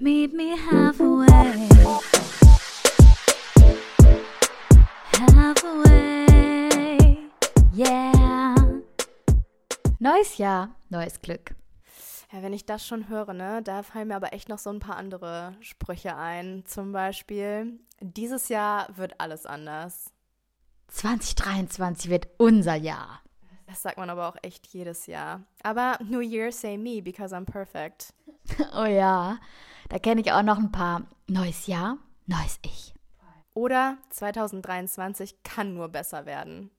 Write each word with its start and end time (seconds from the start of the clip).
Meet 0.00 0.34
me 0.34 0.54
halfway. 0.54 1.66
Halfway. 5.18 7.18
Yeah. 7.74 8.54
Neues 9.98 10.36
Jahr, 10.36 10.74
neues 10.90 11.22
Glück. 11.22 11.54
Ja, 12.32 12.42
wenn 12.42 12.52
ich 12.52 12.66
das 12.66 12.86
schon 12.86 13.08
höre, 13.08 13.32
ne, 13.32 13.62
da 13.62 13.82
fallen 13.82 14.08
mir 14.08 14.16
aber 14.16 14.34
echt 14.34 14.50
noch 14.50 14.58
so 14.58 14.68
ein 14.68 14.80
paar 14.80 14.96
andere 14.96 15.54
Sprüche 15.60 16.14
ein. 16.16 16.64
Zum 16.66 16.92
Beispiel, 16.92 17.80
dieses 18.00 18.50
Jahr 18.50 18.88
wird 18.94 19.22
alles 19.22 19.46
anders. 19.46 20.12
2023 20.88 22.10
wird 22.10 22.28
unser 22.36 22.74
Jahr. 22.74 23.23
Das 23.74 23.82
sagt 23.82 23.98
man 23.98 24.08
aber 24.08 24.28
auch 24.28 24.36
echt 24.42 24.68
jedes 24.68 25.06
Jahr. 25.08 25.42
Aber 25.64 25.98
New 26.00 26.20
Year 26.20 26.52
say 26.52 26.78
me 26.78 27.02
because 27.02 27.34
I'm 27.34 27.44
perfect. 27.44 28.14
Oh 28.72 28.84
ja, 28.84 29.38
da 29.88 29.98
kenne 29.98 30.20
ich 30.20 30.30
auch 30.30 30.44
noch 30.44 30.58
ein 30.58 30.70
paar. 30.70 31.02
Neues 31.26 31.66
Jahr, 31.66 31.98
neues 32.26 32.60
Ich. 32.64 32.94
Oder 33.52 33.98
2023 34.10 35.42
kann 35.42 35.74
nur 35.74 35.88
besser 35.88 36.24
werden. 36.24 36.70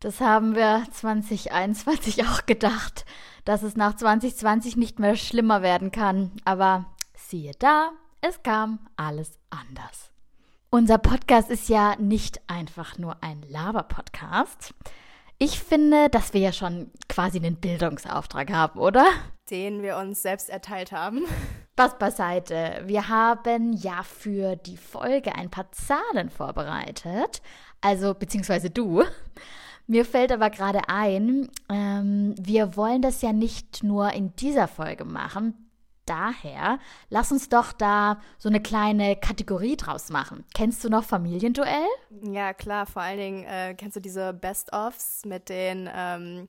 Das 0.00 0.20
haben 0.20 0.54
wir 0.54 0.84
2021 0.92 2.26
auch 2.28 2.44
gedacht, 2.44 3.06
dass 3.46 3.62
es 3.62 3.74
nach 3.74 3.96
2020 3.96 4.76
nicht 4.76 4.98
mehr 4.98 5.16
schlimmer 5.16 5.62
werden 5.62 5.92
kann. 5.92 6.32
Aber 6.44 6.84
siehe 7.16 7.52
da, 7.58 7.92
es 8.20 8.42
kam 8.42 8.80
alles 8.96 9.38
anders. 9.48 10.10
Unser 10.68 10.98
Podcast 10.98 11.48
ist 11.48 11.70
ja 11.70 11.96
nicht 11.96 12.42
einfach 12.50 12.98
nur 12.98 13.22
ein 13.22 13.40
Laber-Podcast. 13.48 14.74
Ich 15.38 15.58
finde, 15.58 16.08
dass 16.10 16.32
wir 16.32 16.40
ja 16.40 16.52
schon 16.52 16.90
quasi 17.08 17.38
einen 17.38 17.56
Bildungsauftrag 17.56 18.52
haben, 18.52 18.78
oder? 18.78 19.04
Den 19.50 19.82
wir 19.82 19.96
uns 19.96 20.22
selbst 20.22 20.48
erteilt 20.48 20.92
haben. 20.92 21.24
Spaß 21.72 21.98
beiseite. 21.98 22.82
Wir 22.86 23.08
haben 23.08 23.72
ja 23.72 24.04
für 24.04 24.54
die 24.54 24.76
Folge 24.76 25.34
ein 25.34 25.50
paar 25.50 25.70
Zahlen 25.72 26.30
vorbereitet. 26.30 27.42
Also, 27.80 28.14
beziehungsweise 28.14 28.70
du. 28.70 29.02
Mir 29.86 30.04
fällt 30.04 30.32
aber 30.32 30.48
gerade 30.48 30.88
ein, 30.88 31.50
ähm, 31.68 32.34
wir 32.40 32.76
wollen 32.76 33.02
das 33.02 33.20
ja 33.20 33.32
nicht 33.32 33.82
nur 33.82 34.12
in 34.12 34.34
dieser 34.36 34.66
Folge 34.66 35.04
machen. 35.04 35.63
Daher, 36.06 36.78
lass 37.08 37.32
uns 37.32 37.48
doch 37.48 37.72
da 37.72 38.20
so 38.38 38.48
eine 38.48 38.60
kleine 38.60 39.16
Kategorie 39.16 39.76
draus 39.76 40.10
machen. 40.10 40.44
Kennst 40.54 40.84
du 40.84 40.90
noch 40.90 41.04
Familienduell? 41.04 41.86
Ja, 42.22 42.52
klar. 42.52 42.86
Vor 42.86 43.02
allen 43.02 43.18
Dingen 43.18 43.44
äh, 43.44 43.74
kennst 43.74 43.96
du 43.96 44.00
diese 44.00 44.34
Best-ofs 44.34 45.24
mit 45.24 45.48
den 45.48 45.88
ähm, 45.94 46.48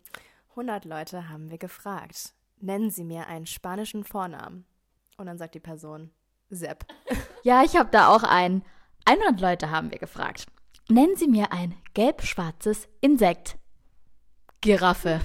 100 0.52 0.86
Leute 0.86 1.30
haben 1.30 1.52
wir 1.52 1.58
gefragt. 1.58 2.34
Nennen 2.62 2.90
Sie 2.90 3.04
mir 3.04 3.28
einen 3.28 3.46
spanischen 3.46 4.06
Vornamen. 4.06 4.66
Und 5.18 5.28
dann 5.28 5.38
sagt 5.38 5.56
die 5.56 5.60
Person 5.60 6.12
Sepp. 6.50 6.86
Ja, 7.44 7.64
ich 7.64 7.76
habe 7.76 7.90
da 7.92 8.08
auch 8.08 8.24
einen. 8.24 8.64
100 9.06 9.40
Leute 9.40 9.70
haben 9.70 9.92
wir 9.92 10.00
gefragt. 10.00 10.48
Nennen 10.90 11.16
Sie 11.16 11.28
mir 11.28 11.52
ein 11.52 11.76
gelb-schwarzes 11.94 12.88
Insekt. 13.02 13.58
Giraffe. 14.62 15.22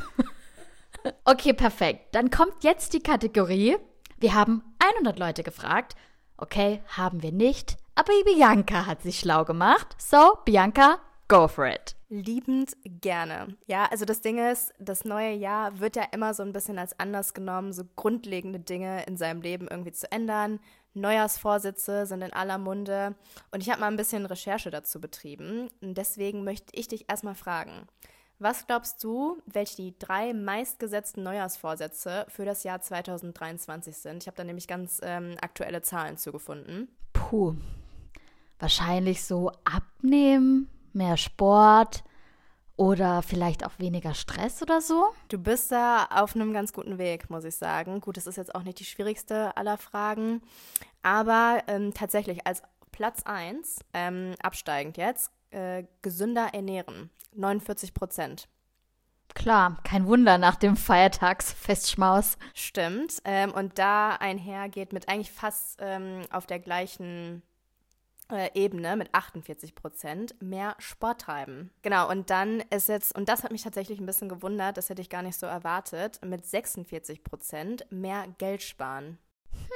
okay, 1.24 1.54
perfekt. 1.54 2.14
Dann 2.14 2.30
kommt 2.30 2.62
jetzt 2.62 2.92
die 2.92 3.02
Kategorie. 3.02 3.78
Wir 4.20 4.34
haben 4.34 4.62
100 4.78 5.18
Leute 5.18 5.42
gefragt. 5.42 5.96
Okay, 6.36 6.82
haben 6.88 7.22
wir 7.22 7.32
nicht. 7.32 7.78
Aber 7.94 8.12
Bianca 8.26 8.84
hat 8.84 9.00
sich 9.00 9.18
schlau 9.18 9.46
gemacht. 9.46 9.96
So, 9.96 10.36
Bianca, 10.44 10.98
go 11.26 11.48
for 11.48 11.66
it. 11.66 11.96
Liebend 12.10 12.76
gerne. 12.84 13.56
Ja, 13.66 13.86
also 13.86 14.04
das 14.04 14.20
Ding 14.20 14.36
ist, 14.36 14.74
das 14.78 15.06
neue 15.06 15.32
Jahr 15.32 15.80
wird 15.80 15.96
ja 15.96 16.02
immer 16.12 16.34
so 16.34 16.42
ein 16.42 16.52
bisschen 16.52 16.78
als 16.78 17.00
anders 17.00 17.32
genommen, 17.32 17.72
so 17.72 17.84
grundlegende 17.96 18.60
Dinge 18.60 19.06
in 19.06 19.16
seinem 19.16 19.40
Leben 19.40 19.68
irgendwie 19.68 19.92
zu 19.92 20.12
ändern. 20.12 20.60
Neujahrsvorsätze 20.92 22.04
sind 22.04 22.20
in 22.20 22.34
aller 22.34 22.58
Munde. 22.58 23.14
Und 23.52 23.62
ich 23.62 23.70
habe 23.70 23.80
mal 23.80 23.86
ein 23.86 23.96
bisschen 23.96 24.26
Recherche 24.26 24.70
dazu 24.70 25.00
betrieben. 25.00 25.70
Und 25.80 25.96
deswegen 25.96 26.44
möchte 26.44 26.78
ich 26.78 26.88
dich 26.88 27.08
erstmal 27.08 27.36
fragen. 27.36 27.86
Was 28.42 28.66
glaubst 28.66 29.04
du, 29.04 29.36
welche 29.44 29.76
die 29.76 29.98
drei 29.98 30.32
meistgesetzten 30.32 31.22
Neujahrsvorsätze 31.22 32.24
für 32.30 32.46
das 32.46 32.64
Jahr 32.64 32.80
2023 32.80 33.94
sind? 33.94 34.22
Ich 34.22 34.28
habe 34.28 34.36
da 34.38 34.44
nämlich 34.44 34.66
ganz 34.66 34.98
ähm, 35.04 35.36
aktuelle 35.42 35.82
Zahlen 35.82 36.16
zugefunden. 36.16 36.88
Puh. 37.12 37.54
Wahrscheinlich 38.58 39.24
so 39.24 39.52
abnehmen, 39.64 40.70
mehr 40.94 41.18
Sport 41.18 42.02
oder 42.76 43.20
vielleicht 43.20 43.62
auch 43.66 43.78
weniger 43.78 44.14
Stress 44.14 44.62
oder 44.62 44.80
so. 44.80 45.08
Du 45.28 45.36
bist 45.36 45.70
da 45.70 46.06
auf 46.06 46.34
einem 46.34 46.54
ganz 46.54 46.72
guten 46.72 46.96
Weg, 46.96 47.28
muss 47.28 47.44
ich 47.44 47.56
sagen. 47.56 48.00
Gut, 48.00 48.16
das 48.16 48.26
ist 48.26 48.36
jetzt 48.36 48.54
auch 48.54 48.62
nicht 48.62 48.80
die 48.80 48.86
schwierigste 48.86 49.54
aller 49.54 49.76
Fragen, 49.76 50.40
aber 51.02 51.62
ähm, 51.66 51.92
tatsächlich 51.92 52.46
als 52.46 52.62
Platz 52.90 53.22
1, 53.24 53.80
ähm, 53.92 54.34
absteigend 54.42 54.96
jetzt, 54.96 55.30
äh, 55.50 55.84
gesünder 56.02 56.50
ernähren, 56.52 57.10
49 57.34 57.94
Prozent. 57.94 58.48
Klar, 59.34 59.78
kein 59.84 60.06
Wunder 60.06 60.38
nach 60.38 60.56
dem 60.56 60.76
Feiertagsfestschmaus. 60.76 62.36
Stimmt. 62.54 63.22
Ähm, 63.24 63.52
und 63.52 63.78
da 63.78 64.16
einher 64.16 64.68
geht 64.68 64.92
mit 64.92 65.08
eigentlich 65.08 65.30
fast 65.30 65.78
ähm, 65.80 66.22
auf 66.30 66.46
der 66.46 66.58
gleichen 66.58 67.42
äh, 68.30 68.50
Ebene 68.54 68.96
mit 68.96 69.14
48 69.14 69.74
Prozent 69.74 70.34
mehr 70.40 70.74
Sport 70.78 71.22
treiben. 71.22 71.70
Genau, 71.82 72.08
und 72.10 72.30
dann 72.30 72.60
ist 72.70 72.88
jetzt, 72.88 73.16
und 73.16 73.28
das 73.28 73.44
hat 73.44 73.52
mich 73.52 73.62
tatsächlich 73.62 74.00
ein 74.00 74.06
bisschen 74.06 74.28
gewundert, 74.28 74.76
das 74.76 74.88
hätte 74.88 75.02
ich 75.02 75.10
gar 75.10 75.22
nicht 75.22 75.38
so 75.38 75.46
erwartet, 75.46 76.20
mit 76.24 76.44
46 76.44 77.24
Prozent 77.24 77.86
mehr 77.90 78.26
Geld 78.38 78.62
sparen. 78.62 79.18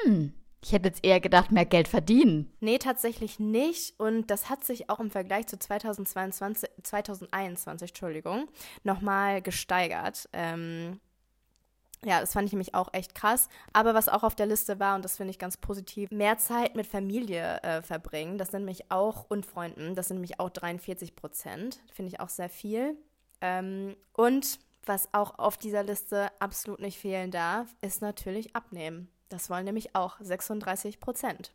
Hm, 0.02 0.32
ich 0.64 0.72
hätte 0.72 0.88
jetzt 0.88 1.04
eher 1.04 1.20
gedacht, 1.20 1.52
mehr 1.52 1.66
Geld 1.66 1.88
verdienen. 1.88 2.50
Nee, 2.60 2.78
tatsächlich 2.78 3.38
nicht. 3.38 3.98
Und 4.00 4.28
das 4.30 4.48
hat 4.48 4.64
sich 4.64 4.88
auch 4.88 4.98
im 4.98 5.10
Vergleich 5.10 5.46
zu 5.46 5.58
2022, 5.58 6.70
2021, 6.82 7.90
Entschuldigung, 7.90 8.48
nochmal 8.82 9.42
gesteigert. 9.42 10.28
Ähm, 10.32 11.00
ja, 12.04 12.20
das 12.20 12.32
fand 12.32 12.46
ich 12.46 12.52
nämlich 12.52 12.74
auch 12.74 12.88
echt 12.92 13.14
krass. 13.14 13.48
Aber 13.72 13.94
was 13.94 14.08
auch 14.08 14.22
auf 14.22 14.34
der 14.34 14.46
Liste 14.46 14.80
war, 14.80 14.94
und 14.94 15.04
das 15.04 15.18
finde 15.18 15.32
ich 15.32 15.38
ganz 15.38 15.58
positiv, 15.58 16.10
mehr 16.10 16.38
Zeit 16.38 16.76
mit 16.76 16.86
Familie 16.86 17.62
äh, 17.62 17.82
verbringen. 17.82 18.38
Das 18.38 18.50
sind 18.50 18.62
nämlich 18.62 18.90
auch, 18.90 19.26
und 19.28 19.44
Freunden, 19.44 19.94
das 19.94 20.08
sind 20.08 20.16
nämlich 20.16 20.40
auch 20.40 20.50
43 20.50 21.14
Prozent. 21.14 21.80
Finde 21.92 22.10
ich 22.12 22.20
auch 22.20 22.28
sehr 22.30 22.48
viel. 22.48 22.96
Ähm, 23.42 23.96
und 24.12 24.58
was 24.86 25.12
auch 25.12 25.38
auf 25.38 25.56
dieser 25.58 25.82
Liste 25.82 26.30
absolut 26.40 26.80
nicht 26.80 26.98
fehlen 26.98 27.30
darf, 27.30 27.74
ist 27.80 28.02
natürlich 28.02 28.54
abnehmen. 28.54 29.10
Das 29.28 29.50
wollen 29.50 29.64
nämlich 29.64 29.94
auch 29.94 30.16
36 30.20 31.00
Prozent. 31.00 31.52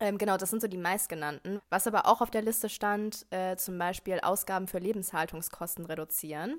Ähm, 0.00 0.16
genau, 0.16 0.38
das 0.38 0.50
sind 0.50 0.62
so 0.62 0.68
die 0.68 0.78
meistgenannten. 0.78 1.60
Was 1.68 1.86
aber 1.86 2.06
auch 2.06 2.22
auf 2.22 2.30
der 2.30 2.42
Liste 2.42 2.70
stand, 2.70 3.26
äh, 3.30 3.56
zum 3.56 3.78
Beispiel 3.78 4.20
Ausgaben 4.20 4.66
für 4.66 4.78
Lebenshaltungskosten 4.78 5.84
reduzieren, 5.84 6.58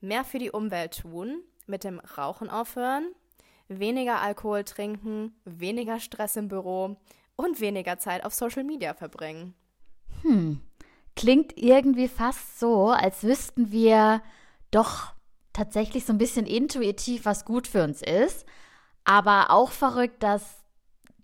mehr 0.00 0.24
für 0.24 0.38
die 0.38 0.52
Umwelt 0.52 1.00
tun, 1.00 1.42
mit 1.66 1.82
dem 1.82 1.98
Rauchen 1.98 2.48
aufhören, 2.48 3.12
weniger 3.68 4.20
Alkohol 4.20 4.64
trinken, 4.64 5.34
weniger 5.44 5.98
Stress 5.98 6.36
im 6.36 6.48
Büro 6.48 6.96
und 7.36 7.60
weniger 7.60 7.98
Zeit 7.98 8.24
auf 8.24 8.34
Social 8.34 8.64
Media 8.64 8.94
verbringen. 8.94 9.54
Hm, 10.22 10.60
klingt 11.16 11.56
irgendwie 11.56 12.08
fast 12.08 12.60
so, 12.60 12.88
als 12.88 13.24
wüssten 13.24 13.72
wir 13.72 14.22
doch 14.70 15.12
tatsächlich 15.52 16.04
so 16.04 16.12
ein 16.12 16.18
bisschen 16.18 16.46
intuitiv, 16.46 17.24
was 17.24 17.44
gut 17.44 17.66
für 17.66 17.82
uns 17.82 18.02
ist. 18.02 18.46
Aber 19.04 19.50
auch 19.50 19.70
verrückt, 19.70 20.22
dass 20.22 20.60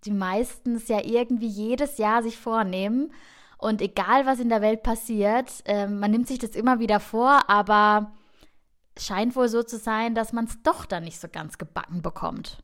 die 0.04 0.12
meisten 0.12 0.76
es 0.76 0.88
ja 0.88 1.04
irgendwie 1.04 1.48
jedes 1.48 1.98
Jahr 1.98 2.22
sich 2.22 2.38
vornehmen. 2.38 3.12
Und 3.58 3.80
egal, 3.80 4.26
was 4.26 4.38
in 4.38 4.48
der 4.48 4.60
Welt 4.60 4.82
passiert, 4.82 5.62
äh, 5.64 5.86
man 5.86 6.10
nimmt 6.10 6.28
sich 6.28 6.38
das 6.38 6.50
immer 6.50 6.78
wieder 6.78 7.00
vor, 7.00 7.48
aber 7.48 8.12
scheint 8.98 9.36
wohl 9.36 9.48
so 9.48 9.62
zu 9.62 9.78
sein, 9.78 10.14
dass 10.14 10.32
man 10.32 10.46
es 10.46 10.62
doch 10.62 10.84
dann 10.84 11.04
nicht 11.04 11.20
so 11.20 11.28
ganz 11.28 11.58
gebacken 11.58 12.02
bekommt. 12.02 12.62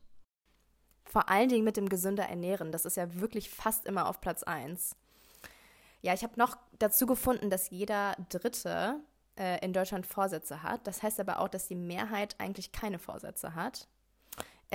Vor 1.05 1.29
allen 1.29 1.49
Dingen 1.49 1.63
mit 1.63 1.77
dem 1.77 1.89
gesünder 1.89 2.23
Ernähren. 2.23 2.71
Das 2.71 2.85
ist 2.85 2.97
ja 2.97 3.19
wirklich 3.19 3.49
fast 3.49 3.85
immer 3.85 4.07
auf 4.07 4.21
Platz 4.21 4.43
1. 4.43 4.95
Ja, 6.01 6.13
ich 6.13 6.23
habe 6.23 6.33
noch 6.37 6.57
dazu 6.79 7.05
gefunden, 7.05 7.49
dass 7.49 7.69
jeder 7.69 8.15
Dritte 8.29 8.99
äh, 9.37 9.63
in 9.63 9.73
Deutschland 9.73 10.05
Vorsätze 10.05 10.63
hat. 10.63 10.85
Das 10.87 11.03
heißt 11.03 11.19
aber 11.19 11.39
auch, 11.39 11.47
dass 11.47 11.67
die 11.67 11.75
Mehrheit 11.75 12.35
eigentlich 12.39 12.71
keine 12.71 12.99
Vorsätze 12.99 13.55
hat. 13.55 13.87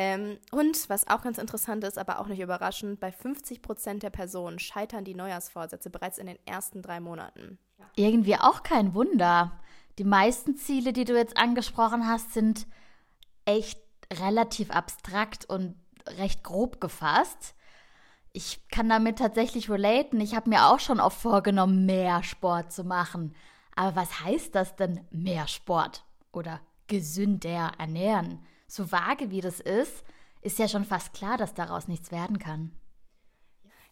Ähm, 0.01 0.39
und 0.53 0.89
was 0.89 1.09
auch 1.09 1.23
ganz 1.23 1.39
interessant 1.39 1.83
ist, 1.83 1.99
aber 1.99 2.21
auch 2.21 2.29
nicht 2.29 2.39
überraschend, 2.39 3.01
bei 3.01 3.11
50 3.11 3.61
Prozent 3.63 4.05
der 4.05 4.11
Personen 4.11 4.61
scheitern 4.61 5.03
die 5.03 5.17
Neujahrsvorsätze 5.17 5.91
bereits 5.91 6.19
in 6.19 6.29
den 6.29 6.39
ersten 6.47 6.83
drei 6.83 7.01
Monaten. 7.01 7.59
Irgendwie 7.97 8.37
auch 8.37 8.63
kein 8.63 8.95
Wunder. 8.95 9.59
Die 9.99 10.05
meisten 10.05 10.57
Ziele, 10.57 10.93
die 10.93 11.05
du 11.05 11.17
jetzt 11.17 11.37
angesprochen 11.37 12.07
hast, 12.07 12.33
sind 12.33 12.69
echt 13.45 13.81
relativ 14.13 14.71
abstrakt 14.71 15.47
und 15.47 15.75
recht 16.17 16.45
grob 16.45 16.81
gefasst. 16.81 17.57
Ich 18.33 18.69
kann 18.69 18.89
damit 18.89 19.19
tatsächlich 19.19 19.69
relaten. 19.69 20.21
Ich 20.21 20.37
habe 20.37 20.49
mir 20.49 20.67
auch 20.69 20.79
schon 20.79 21.01
oft 21.01 21.21
vorgenommen, 21.21 21.87
mehr 21.87 22.23
Sport 22.23 22.71
zu 22.73 22.85
machen. 22.85 23.35
Aber 23.75 23.97
was 23.97 24.21
heißt 24.21 24.55
das 24.55 24.77
denn, 24.77 25.01
mehr 25.11 25.49
Sport 25.49 26.05
oder 26.31 26.61
gesünder 26.87 27.73
ernähren? 27.79 28.47
So 28.69 28.93
vage 28.93 29.31
wie 29.31 29.41
das 29.41 29.61
ist, 29.61 30.05
ist 30.43 30.59
ja 30.59 30.69
schon 30.69 30.85
fast 30.85 31.15
klar, 31.15 31.37
dass 31.37 31.55
daraus 31.55 31.89
nichts 31.89 32.13
werden 32.13 32.39
kann. 32.39 32.73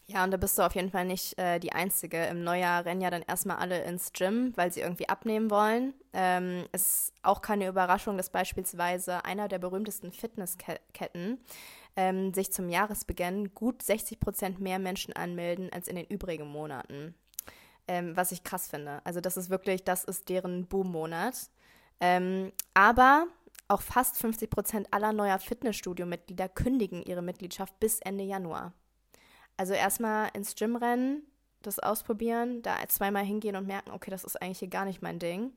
Ja, 0.09 0.23
und 0.23 0.31
da 0.31 0.37
bist 0.37 0.57
du 0.57 0.63
auf 0.63 0.77
jeden 0.77 0.91
Fall 0.91 1.05
nicht 1.05 1.37
äh, 1.37 1.59
die 1.59 1.73
Einzige. 1.73 2.27
Im 2.27 2.45
Neujahr 2.45 2.85
rennen 2.85 3.01
ja 3.01 3.11
dann 3.11 3.23
erstmal 3.23 3.57
alle 3.57 3.83
ins 3.83 4.13
Gym, 4.13 4.53
weil 4.57 4.73
sie 4.73 4.81
irgendwie 4.81 5.09
abnehmen 5.09 5.51
wollen. 5.51 5.95
Ähm, 6.13 6.65
ist 6.71 7.13
auch 7.23 7.43
keine 7.43 7.67
Überraschung, 7.67 8.17
dass 8.17 8.31
beispielsweise 8.31 9.25
einer 9.25 9.49
der 9.49 9.59
berühmtesten 9.59 10.13
Fitnessketten 10.13 11.41
ähm, 11.97 12.33
sich 12.33 12.53
zum 12.53 12.69
Jahresbeginn 12.69 13.53
gut 13.53 13.83
60 13.83 14.21
Prozent 14.21 14.61
mehr 14.61 14.79
Menschen 14.79 15.13
anmelden 15.13 15.73
als 15.73 15.89
in 15.89 15.97
den 15.97 16.07
übrigen 16.07 16.47
Monaten. 16.47 17.17
Ähm, 17.89 18.17
was 18.17 18.31
ich 18.31 18.45
krass 18.45 18.69
finde. 18.69 19.01
Also 19.05 19.21
das 19.21 19.37
ist 19.37 19.51
wirklich, 19.51 19.83
das 19.83 20.05
ist 20.05 20.29
deren 20.29 20.67
Boom-Monat. 20.67 21.51
Ähm, 22.01 22.53
aber 22.75 23.27
auch 23.69 23.83
fast 23.83 24.19
50 24.19 24.51
Prozent 24.51 24.89
aller 24.93 25.13
neuer 25.13 25.39
Fitnessstudio-Mitglieder 25.39 26.49
kündigen 26.49 27.03
ihre 27.03 27.23
Mitgliedschaft 27.23 27.79
bis 27.81 28.01
Ende 28.01 28.25
Januar. 28.25 28.73
Also 29.57 29.73
erstmal 29.73 30.29
ins 30.35 30.55
Gym 30.55 30.77
rennen, 30.77 31.23
das 31.63 31.79
ausprobieren, 31.79 32.63
da 32.63 32.77
zweimal 32.89 33.25
hingehen 33.25 33.57
und 33.57 33.67
merken, 33.67 33.91
okay, 33.91 34.11
das 34.11 34.25
ist 34.25 34.41
eigentlich 34.41 34.61
hier 34.61 34.69
gar 34.69 34.85
nicht 34.85 35.03
mein 35.03 35.19
Ding. 35.19 35.53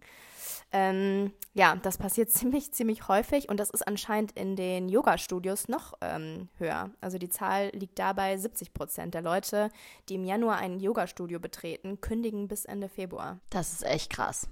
Ähm, 0.71 1.33
ja, 1.53 1.75
das 1.75 1.97
passiert 1.97 2.31
ziemlich, 2.31 2.71
ziemlich 2.71 3.07
häufig 3.07 3.49
und 3.49 3.59
das 3.59 3.69
ist 3.69 3.87
anscheinend 3.87 4.31
in 4.33 4.55
den 4.55 4.89
Yoga-Studios 4.89 5.67
noch 5.67 5.93
ähm, 6.01 6.49
höher. 6.57 6.91
Also 7.01 7.17
die 7.17 7.29
Zahl 7.29 7.69
liegt 7.73 7.99
dabei 7.99 8.37
70 8.37 8.73
Prozent 8.73 9.13
der 9.13 9.21
Leute, 9.21 9.69
die 10.07 10.15
im 10.15 10.25
Januar 10.25 10.57
ein 10.57 10.79
Yoga-Studio 10.79 11.39
betreten, 11.39 12.01
kündigen 12.01 12.47
bis 12.47 12.65
Ende 12.65 12.89
Februar. 12.89 13.39
Das 13.49 13.73
ist 13.73 13.83
echt 13.83 14.11
krass. 14.11 14.47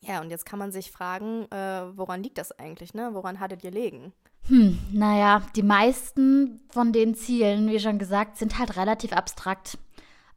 Ja, 0.00 0.20
und 0.20 0.30
jetzt 0.30 0.46
kann 0.46 0.58
man 0.58 0.72
sich 0.72 0.90
fragen, 0.92 1.50
äh, 1.50 1.96
woran 1.96 2.22
liegt 2.22 2.38
das 2.38 2.52
eigentlich, 2.52 2.94
ne? 2.94 3.10
Woran 3.12 3.40
hattet 3.40 3.64
ihr 3.64 3.70
legen? 3.70 4.12
Hm, 4.48 4.78
naja, 4.92 5.42
die 5.56 5.62
meisten 5.62 6.60
von 6.70 6.92
den 6.92 7.14
Zielen, 7.14 7.68
wie 7.68 7.80
schon 7.80 7.98
gesagt, 7.98 8.36
sind 8.36 8.58
halt 8.58 8.76
relativ 8.76 9.12
abstrakt. 9.12 9.78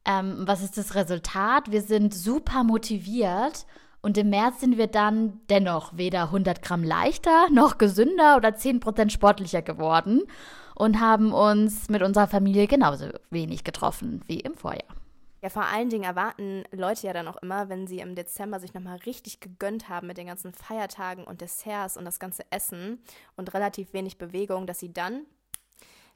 Ähm, 0.06 0.44
was 0.46 0.64
ist 0.64 0.78
das 0.78 0.96
Resultat? 0.96 1.72
Wir 1.72 1.82
sind 1.82 2.14
super 2.14 2.64
motiviert 2.64 3.68
und 4.02 4.18
im 4.18 4.30
März 4.30 4.62
sind 4.62 4.78
wir 4.78 4.88
dann 4.88 5.40
dennoch 5.50 5.96
weder 5.96 6.24
100 6.24 6.62
Gramm 6.62 6.84
leichter, 6.84 7.50
noch 7.52 7.78
gesünder 7.78 8.38
oder 8.38 8.56
10 8.56 8.80
Prozent 8.80 9.12
sportlicher 9.12 9.62
geworden 9.62 10.24
und 10.74 11.00
haben 11.00 11.34
uns 11.34 11.90
mit 11.90 12.02
unserer 12.02 12.28
Familie 12.28 12.66
genauso 12.66 13.08
wenig 13.30 13.64
getroffen 13.64 14.22
wie 14.26 14.40
im 14.40 14.56
Vorjahr. 14.56 14.99
Ja, 15.42 15.50
vor 15.50 15.66
allen 15.66 15.90
Dingen 15.90 16.04
erwarten 16.04 16.64
Leute 16.72 17.08
ja 17.08 17.14
dann 17.14 17.28
auch 17.28 17.38
immer, 17.38 17.70
wenn 17.70 17.88
sie 17.88 18.00
im 18.00 18.16
Dezember 18.16 18.60
sich 18.60 18.74
nochmal 18.74 18.98
richtig 19.06 19.40
gegönnt 19.40 19.88
haben 19.88 20.08
mit 20.08 20.18
den 20.18 20.28
ganzen 20.28 20.54
Feiertagen 20.54 21.24
und 21.24 21.42
Desserts 21.42 21.96
und 21.96 22.06
das 22.06 22.20
ganze 22.20 22.44
Essen 22.52 23.02
und 23.38 23.54
relativ 23.54 23.94
wenig 23.94 24.18
Bewegung, 24.18 24.68
dass 24.68 24.80
sie 24.80 24.92
dann 24.92 25.26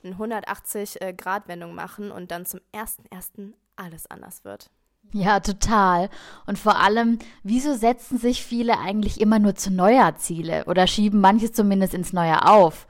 eine 0.03 0.15
180-Grad-Wendung 0.15 1.71
äh, 1.71 1.73
machen 1.73 2.11
und 2.11 2.31
dann 2.31 2.45
zum 2.45 2.59
1.1. 2.73 3.53
alles 3.77 4.07
anders 4.07 4.43
wird. 4.43 4.69
Ja, 5.11 5.39
total. 5.39 6.09
Und 6.47 6.57
vor 6.57 6.79
allem, 6.79 7.19
wieso 7.43 7.75
setzen 7.75 8.17
sich 8.17 8.43
viele 8.43 8.79
eigentlich 8.79 9.21
immer 9.21 9.39
nur 9.39 9.55
zu 9.55 9.71
Neujahrziele 9.71 10.65
oder 10.65 10.87
schieben 10.87 11.21
manches 11.21 11.53
zumindest 11.53 11.93
ins 11.93 12.13
Neue 12.13 12.45
auf? 12.47 12.87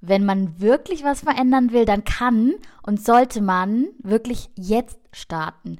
Wenn 0.00 0.24
man 0.24 0.60
wirklich 0.60 1.04
was 1.04 1.20
verändern 1.20 1.72
will, 1.72 1.84
dann 1.84 2.04
kann 2.04 2.54
und 2.82 3.04
sollte 3.04 3.40
man 3.40 3.88
wirklich 3.98 4.50
jetzt 4.54 4.98
starten. 5.12 5.78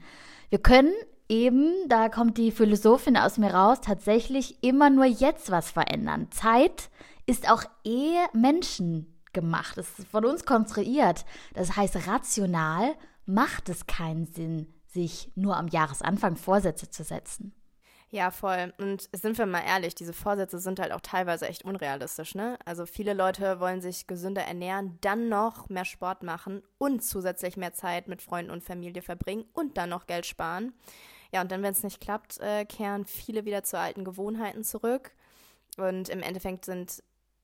Wir 0.50 0.58
können 0.58 0.92
eben, 1.28 1.72
da 1.88 2.08
kommt 2.08 2.38
die 2.38 2.50
Philosophin 2.50 3.16
aus 3.16 3.38
mir 3.38 3.52
raus, 3.54 3.80
tatsächlich 3.80 4.62
immer 4.62 4.90
nur 4.90 5.04
jetzt 5.04 5.50
was 5.50 5.70
verändern. 5.70 6.28
Zeit 6.30 6.90
ist 7.26 7.50
auch 7.50 7.64
eh 7.84 8.16
Menschen 8.32 9.14
gemacht. 9.32 9.76
Es 9.76 9.98
ist 9.98 10.08
von 10.08 10.24
uns 10.24 10.44
konstruiert. 10.44 11.24
Das 11.54 11.76
heißt, 11.76 12.08
rational 12.08 12.94
macht 13.26 13.68
es 13.68 13.86
keinen 13.86 14.26
Sinn, 14.26 14.66
sich 14.86 15.30
nur 15.34 15.56
am 15.56 15.68
Jahresanfang 15.68 16.36
Vorsätze 16.36 16.90
zu 16.90 17.04
setzen. 17.04 17.52
Ja, 18.10 18.30
voll. 18.30 18.72
Und 18.78 19.08
sind 19.12 19.36
wir 19.36 19.44
mal 19.44 19.60
ehrlich, 19.66 19.94
diese 19.94 20.14
Vorsätze 20.14 20.58
sind 20.58 20.80
halt 20.80 20.92
auch 20.92 21.00
teilweise 21.02 21.46
echt 21.46 21.64
unrealistisch, 21.64 22.34
ne? 22.34 22.58
Also 22.64 22.86
viele 22.86 23.12
Leute 23.12 23.60
wollen 23.60 23.82
sich 23.82 24.06
gesünder 24.06 24.42
ernähren, 24.42 24.96
dann 25.02 25.28
noch 25.28 25.68
mehr 25.68 25.84
Sport 25.84 26.22
machen 26.22 26.62
und 26.78 27.04
zusätzlich 27.04 27.58
mehr 27.58 27.74
Zeit 27.74 28.08
mit 28.08 28.22
Freunden 28.22 28.50
und 28.50 28.64
Familie 28.64 29.02
verbringen 29.02 29.44
und 29.52 29.76
dann 29.76 29.90
noch 29.90 30.06
Geld 30.06 30.24
sparen. 30.24 30.72
Ja, 31.32 31.42
und 31.42 31.52
dann, 31.52 31.62
wenn 31.62 31.72
es 31.72 31.82
nicht 31.82 32.00
klappt, 32.00 32.40
äh, 32.40 32.64
kehren 32.64 33.04
viele 33.04 33.44
wieder 33.44 33.62
zu 33.62 33.78
alten 33.78 34.04
Gewohnheiten 34.04 34.64
zurück. 34.64 35.12
Und 35.76 36.08
im 36.08 36.22
Endeffekt 36.22 36.64
sind 36.64 37.02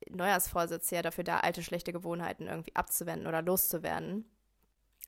Neujahrsvorsätze 0.08 0.96
ja 0.96 1.02
dafür 1.02 1.24
da, 1.24 1.40
alte 1.40 1.62
schlechte 1.62 1.92
Gewohnheiten 1.92 2.46
irgendwie 2.46 2.74
abzuwenden 2.74 3.26
oder 3.26 3.42
loszuwerden. 3.42 4.24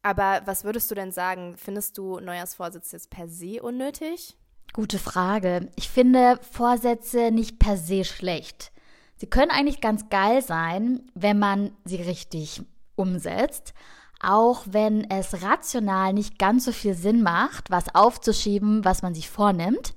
Aber 0.03 0.43
was 0.44 0.64
würdest 0.64 0.91
du 0.91 0.94
denn 0.94 1.12
sagen? 1.12 1.56
Findest 1.56 1.97
du 1.97 2.20
Neujahrsvorsätze 2.20 2.97
jetzt 2.97 3.11
per 3.11 3.29
se 3.29 3.62
unnötig? 3.62 4.37
Gute 4.72 4.98
Frage. 4.98 5.70
Ich 5.76 5.88
finde 5.88 6.38
Vorsätze 6.52 7.30
nicht 7.30 7.58
per 7.58 7.76
se 7.76 8.04
schlecht. 8.04 8.72
Sie 9.16 9.26
können 9.26 9.50
eigentlich 9.50 9.80
ganz 9.80 10.08
geil 10.10 10.42
sein, 10.42 11.02
wenn 11.14 11.38
man 11.38 11.70
sie 11.84 11.96
richtig 11.96 12.62
umsetzt, 12.94 13.72
auch 14.20 14.64
wenn 14.66 15.10
es 15.10 15.42
rational 15.42 16.12
nicht 16.12 16.38
ganz 16.38 16.66
so 16.66 16.72
viel 16.72 16.94
Sinn 16.94 17.22
macht, 17.22 17.70
was 17.70 17.94
aufzuschieben, 17.94 18.84
was 18.84 19.02
man 19.02 19.14
sich 19.14 19.30
vornimmt 19.30 19.94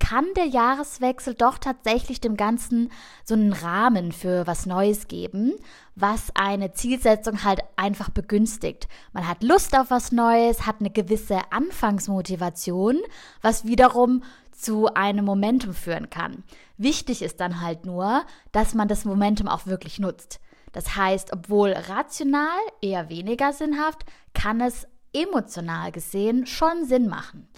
kann 0.00 0.26
der 0.36 0.46
Jahreswechsel 0.46 1.34
doch 1.34 1.58
tatsächlich 1.58 2.20
dem 2.20 2.36
Ganzen 2.36 2.90
so 3.24 3.34
einen 3.34 3.52
Rahmen 3.52 4.12
für 4.12 4.46
was 4.46 4.66
Neues 4.66 5.08
geben, 5.08 5.54
was 5.94 6.30
eine 6.34 6.72
Zielsetzung 6.72 7.44
halt 7.44 7.60
einfach 7.76 8.08
begünstigt. 8.08 8.88
Man 9.12 9.26
hat 9.26 9.42
Lust 9.42 9.76
auf 9.76 9.90
was 9.90 10.12
Neues, 10.12 10.66
hat 10.66 10.76
eine 10.80 10.90
gewisse 10.90 11.40
Anfangsmotivation, 11.50 12.98
was 13.42 13.64
wiederum 13.64 14.22
zu 14.52 14.92
einem 14.94 15.24
Momentum 15.24 15.74
führen 15.74 16.10
kann. 16.10 16.42
Wichtig 16.76 17.22
ist 17.22 17.40
dann 17.40 17.60
halt 17.60 17.86
nur, 17.86 18.24
dass 18.52 18.74
man 18.74 18.88
das 18.88 19.04
Momentum 19.04 19.48
auch 19.48 19.66
wirklich 19.66 19.98
nutzt. 19.98 20.40
Das 20.72 20.96
heißt, 20.96 21.32
obwohl 21.32 21.72
rational 21.72 22.58
eher 22.82 23.08
weniger 23.08 23.52
sinnhaft, 23.52 24.04
kann 24.34 24.60
es 24.60 24.86
emotional 25.12 25.92
gesehen 25.92 26.46
schon 26.46 26.84
Sinn 26.84 27.08
machen. 27.08 27.48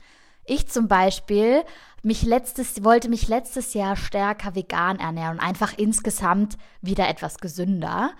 Ich 0.45 0.69
zum 0.69 0.89
Beispiel 0.89 1.63
mich 2.03 2.23
letztes, 2.23 2.83
wollte 2.85 3.09
mich 3.09 3.29
letztes 3.29 3.75
Jahr 3.75 3.97
stärker 3.97 4.55
vegan 4.55 4.99
ernähren 4.99 5.39
und 5.39 5.45
einfach 5.45 5.75
insgesamt 5.77 6.57
wieder 6.81 7.09
etwas 7.09 7.39
gesünder. 7.39 8.13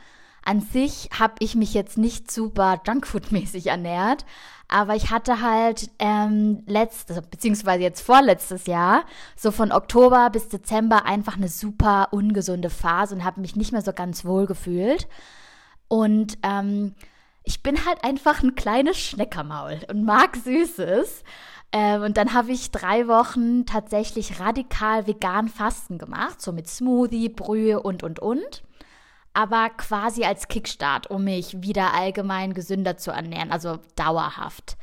An 0.43 0.61
sich 0.61 1.11
habe 1.19 1.35
ich 1.41 1.55
mich 1.55 1.75
jetzt 1.75 1.99
nicht 1.99 2.31
super 2.31 2.81
Junkfood-mäßig 2.87 3.67
ernährt, 3.67 4.25
aber 4.69 4.95
ich 4.95 5.11
hatte 5.11 5.43
halt 5.43 5.91
ähm, 5.99 6.63
letztes, 6.67 7.17
also 7.17 7.29
beziehungsweise 7.29 7.83
jetzt 7.83 8.01
vorletztes 8.01 8.67
Jahr, 8.67 9.05
so 9.37 9.51
von 9.51 9.73
Oktober 9.73 10.31
bis 10.31 10.49
Dezember 10.49 11.05
einfach 11.05 11.37
eine 11.37 11.49
super 11.49 12.09
ungesunde 12.13 12.71
Phase 12.71 13.15
und 13.15 13.25
habe 13.25 13.41
mich 13.41 13.57
nicht 13.57 13.73
mehr 13.73 13.83
so 13.83 13.93
ganz 13.93 14.25
wohl 14.25 14.47
gefühlt. 14.47 15.09
Und 15.89 16.39
ähm, 16.43 16.95
ich 17.43 17.63
bin 17.63 17.85
halt 17.85 18.05
einfach 18.05 18.43
ein 18.43 18.55
kleines 18.55 18.99
Schneckermaul 18.99 19.81
und 19.91 20.05
mag 20.05 20.37
Süßes. 20.37 21.25
Ähm, 21.73 22.03
und 22.03 22.17
dann 22.17 22.35
habe 22.35 22.53
ich 22.53 22.71
drei 22.71 23.07
Wochen 23.07 23.65
tatsächlich 23.67 24.41
radikal 24.41 25.07
vegan 25.07 25.49
Fasten 25.49 25.99
gemacht, 25.99 26.41
so 26.43 26.53
mit 26.53 26.69
Smoothie, 26.69 27.29
Brühe 27.29 27.81
und, 27.81 28.03
und, 28.03 28.19
und. 28.19 28.63
Aber 29.33 29.71
quasi 29.71 30.25
als 30.25 30.49
Kickstart, 30.49 31.09
um 31.09 31.25
mich 31.25 31.63
wieder 31.63 31.95
allgemein 31.95 32.53
gesünder 32.53 32.97
zu 32.97 33.13
ernähren, 33.13 33.53
also 33.53 33.79
dauerhaft. 33.95 34.77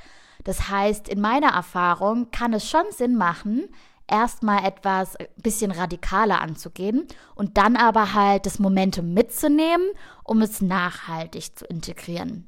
Das 0.45 0.69
heißt, 0.69 1.09
in 1.09 1.19
meiner 1.19 1.49
Erfahrung 1.49 2.31
kann 2.31 2.53
es 2.53 2.69
schon 2.69 2.85
Sinn 2.91 3.17
machen, 3.17 3.67
erstmal 4.09 4.63
etwas 4.63 5.17
ein 5.17 5.27
bisschen 5.35 5.71
radikaler 5.71 6.41
anzugehen 6.41 7.05
und 7.35 7.57
dann 7.57 7.75
aber 7.75 8.13
halt 8.13 8.45
das 8.45 8.57
Momentum 8.57 9.13
mitzunehmen, 9.13 9.85
um 10.23 10.41
es 10.41 10.61
nachhaltig 10.61 11.57
zu 11.57 11.65
integrieren. 11.65 12.45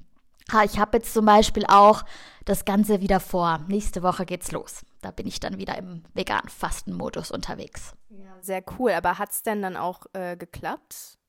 Ich 0.65 0.79
habe 0.79 0.97
jetzt 0.97 1.13
zum 1.13 1.25
Beispiel 1.25 1.65
auch 1.67 2.03
das 2.45 2.65
Ganze 2.65 3.01
wieder 3.01 3.19
vor. 3.19 3.59
Nächste 3.67 4.03
Woche 4.03 4.25
geht's 4.25 4.51
los. 4.51 4.85
Da 5.01 5.11
bin 5.11 5.27
ich 5.27 5.39
dann 5.39 5.57
wieder 5.57 5.77
im 5.77 6.03
veganen 6.13 6.49
Fastenmodus 6.49 7.31
unterwegs. 7.31 7.93
Ja, 8.09 8.31
sehr 8.41 8.63
cool. 8.77 8.91
Aber 8.91 9.17
hat 9.17 9.31
es 9.31 9.43
denn 9.43 9.61
dann 9.61 9.77
auch 9.77 10.05
äh, 10.13 10.35
geklappt? 10.35 11.19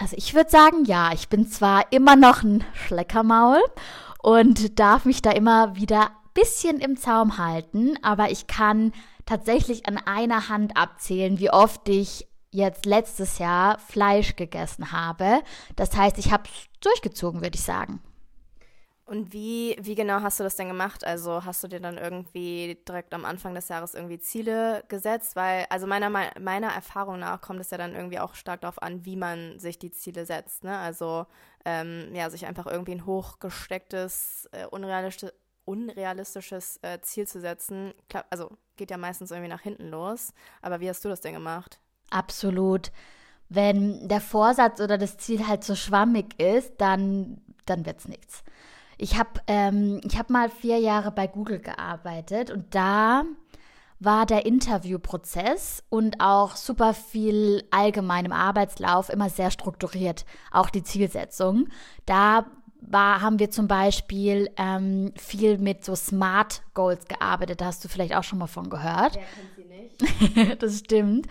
Also 0.00 0.16
ich 0.16 0.34
würde 0.34 0.50
sagen, 0.50 0.84
ja. 0.84 1.12
Ich 1.12 1.28
bin 1.28 1.48
zwar 1.48 1.92
immer 1.92 2.16
noch 2.16 2.42
ein 2.42 2.64
Schleckermaul 2.74 3.62
und 4.22 4.78
darf 4.78 5.04
mich 5.04 5.22
da 5.22 5.30
immer 5.30 5.76
wieder 5.76 6.08
ein 6.08 6.30
bisschen 6.34 6.80
im 6.80 6.96
Zaum 6.96 7.38
halten, 7.38 7.96
aber 8.02 8.30
ich 8.30 8.46
kann 8.46 8.92
tatsächlich 9.26 9.86
an 9.86 9.98
einer 9.98 10.48
Hand 10.48 10.76
abzählen, 10.76 11.38
wie 11.38 11.50
oft 11.50 11.88
ich 11.88 12.26
jetzt 12.50 12.86
letztes 12.86 13.38
Jahr 13.38 13.78
Fleisch 13.78 14.36
gegessen 14.36 14.92
habe. 14.92 15.42
Das 15.76 15.96
heißt, 15.96 16.18
ich 16.18 16.32
habe 16.32 16.44
es 16.44 16.80
durchgezogen, 16.80 17.40
würde 17.40 17.56
ich 17.56 17.64
sagen. 17.64 18.00
Und 19.06 19.34
wie, 19.34 19.76
wie 19.78 19.94
genau 19.94 20.22
hast 20.22 20.40
du 20.40 20.44
das 20.44 20.56
denn 20.56 20.68
gemacht? 20.68 21.04
Also 21.04 21.44
hast 21.44 21.62
du 21.62 21.68
dir 21.68 21.80
dann 21.80 21.98
irgendwie 21.98 22.78
direkt 22.88 23.12
am 23.12 23.26
Anfang 23.26 23.54
des 23.54 23.68
Jahres 23.68 23.92
irgendwie 23.92 24.18
Ziele 24.18 24.82
gesetzt? 24.88 25.36
Weil, 25.36 25.66
also 25.68 25.86
meiner, 25.86 26.08
meiner 26.08 26.68
Erfahrung 26.68 27.18
nach 27.18 27.42
kommt 27.42 27.60
es 27.60 27.70
ja 27.70 27.76
dann 27.76 27.94
irgendwie 27.94 28.18
auch 28.18 28.34
stark 28.34 28.62
darauf 28.62 28.80
an, 28.82 29.04
wie 29.04 29.16
man 29.16 29.58
sich 29.58 29.78
die 29.78 29.90
Ziele 29.90 30.24
setzt. 30.24 30.64
Ne? 30.64 30.78
Also 30.78 31.26
ähm, 31.66 32.14
ja, 32.14 32.30
sich 32.30 32.46
einfach 32.46 32.66
irgendwie 32.66 32.92
ein 32.92 33.04
hochgestecktes, 33.04 34.48
äh, 34.52 34.66
unrealistisch, 34.66 35.32
unrealistisches 35.66 36.78
äh, 36.80 36.98
Ziel 37.02 37.26
zu 37.26 37.40
setzen. 37.40 37.92
Klar, 38.08 38.24
also 38.30 38.56
geht 38.76 38.90
ja 38.90 38.96
meistens 38.96 39.30
irgendwie 39.30 39.50
nach 39.50 39.60
hinten 39.60 39.88
los. 39.88 40.32
Aber 40.62 40.80
wie 40.80 40.88
hast 40.88 41.04
du 41.04 41.10
das 41.10 41.20
denn 41.20 41.34
gemacht? 41.34 41.78
Absolut. 42.08 42.90
Wenn 43.50 44.08
der 44.08 44.22
Vorsatz 44.22 44.80
oder 44.80 44.96
das 44.96 45.18
Ziel 45.18 45.46
halt 45.46 45.62
so 45.62 45.74
schwammig 45.74 46.40
ist, 46.40 46.72
dann, 46.78 47.42
dann 47.66 47.84
es 47.84 48.08
nichts. 48.08 48.42
Ich 48.98 49.18
habe 49.18 49.40
ähm, 49.46 50.00
hab 50.16 50.30
mal 50.30 50.48
vier 50.48 50.78
Jahre 50.78 51.10
bei 51.10 51.26
Google 51.26 51.58
gearbeitet 51.58 52.50
und 52.50 52.74
da 52.74 53.24
war 54.00 54.26
der 54.26 54.44
Interviewprozess 54.46 55.82
und 55.88 56.20
auch 56.20 56.56
super 56.56 56.94
viel 56.94 57.64
allgemein 57.70 58.26
im 58.26 58.32
Arbeitslauf 58.32 59.08
immer 59.08 59.30
sehr 59.30 59.50
strukturiert, 59.50 60.24
auch 60.50 60.70
die 60.70 60.82
Zielsetzung. 60.82 61.68
Da 62.06 62.46
war, 62.80 63.22
haben 63.22 63.38
wir 63.38 63.50
zum 63.50 63.66
Beispiel 63.66 64.50
ähm, 64.56 65.12
viel 65.16 65.58
mit 65.58 65.84
so 65.84 65.96
Smart 65.96 66.62
Goals 66.74 67.06
gearbeitet. 67.06 67.60
Da 67.60 67.66
hast 67.66 67.84
du 67.84 67.88
vielleicht 67.88 68.14
auch 68.14 68.24
schon 68.24 68.38
mal 68.38 68.46
von 68.46 68.68
gehört. 68.68 69.16
Wer 69.16 69.24
kennt 69.24 70.28
sie 70.28 70.36
nicht? 70.44 70.62
das 70.62 70.78
stimmt. 70.80 71.26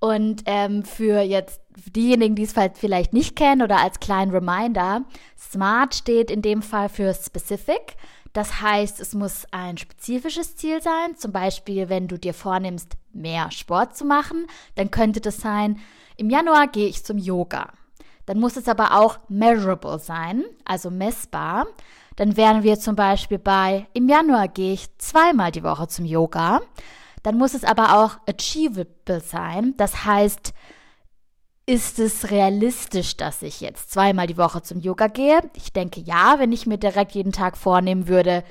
Und 0.00 0.42
ähm, 0.46 0.84
für 0.84 1.20
jetzt 1.20 1.60
diejenigen, 1.74 2.36
die 2.36 2.44
es 2.44 2.54
vielleicht 2.74 3.12
nicht 3.12 3.34
kennen 3.34 3.62
oder 3.62 3.78
als 3.78 4.00
kleinen 4.00 4.30
Reminder, 4.30 5.02
SMART 5.36 5.94
steht 5.94 6.30
in 6.30 6.42
dem 6.42 6.62
Fall 6.62 6.88
für 6.88 7.12
Specific. 7.14 7.96
Das 8.32 8.60
heißt, 8.60 9.00
es 9.00 9.14
muss 9.14 9.46
ein 9.50 9.78
spezifisches 9.78 10.56
Ziel 10.56 10.80
sein. 10.82 11.16
Zum 11.16 11.32
Beispiel, 11.32 11.88
wenn 11.88 12.06
du 12.06 12.18
dir 12.18 12.34
vornimmst, 12.34 12.96
mehr 13.12 13.50
Sport 13.50 13.96
zu 13.96 14.04
machen, 14.04 14.46
dann 14.76 14.90
könnte 14.90 15.20
das 15.20 15.38
sein, 15.38 15.78
im 16.16 16.30
Januar 16.30 16.68
gehe 16.68 16.88
ich 16.88 17.04
zum 17.04 17.18
Yoga. 17.18 17.72
Dann 18.26 18.38
muss 18.38 18.56
es 18.56 18.68
aber 18.68 19.00
auch 19.00 19.18
measurable 19.28 19.98
sein, 19.98 20.44
also 20.64 20.90
messbar. 20.90 21.66
Dann 22.16 22.36
wären 22.36 22.62
wir 22.62 22.78
zum 22.78 22.94
Beispiel 22.94 23.38
bei, 23.38 23.86
im 23.94 24.08
Januar 24.08 24.48
gehe 24.48 24.74
ich 24.74 24.96
zweimal 24.98 25.50
die 25.50 25.62
Woche 25.62 25.88
zum 25.88 26.04
Yoga 26.04 26.60
dann 27.28 27.36
muss 27.36 27.52
es 27.52 27.62
aber 27.62 27.98
auch 27.98 28.16
achievable 28.26 29.20
sein. 29.20 29.74
Das 29.76 30.06
heißt, 30.06 30.54
ist 31.66 31.98
es 31.98 32.30
realistisch, 32.30 33.18
dass 33.18 33.42
ich 33.42 33.60
jetzt 33.60 33.90
zweimal 33.90 34.26
die 34.26 34.38
Woche 34.38 34.62
zum 34.62 34.80
Yoga 34.80 35.08
gehe? 35.08 35.38
Ich 35.52 35.74
denke 35.74 36.00
ja, 36.00 36.38
wenn 36.38 36.52
ich 36.52 36.66
mir 36.66 36.78
direkt 36.78 37.12
jeden 37.12 37.32
Tag 37.32 37.58
vornehmen 37.58 38.08
würde, 38.08 38.44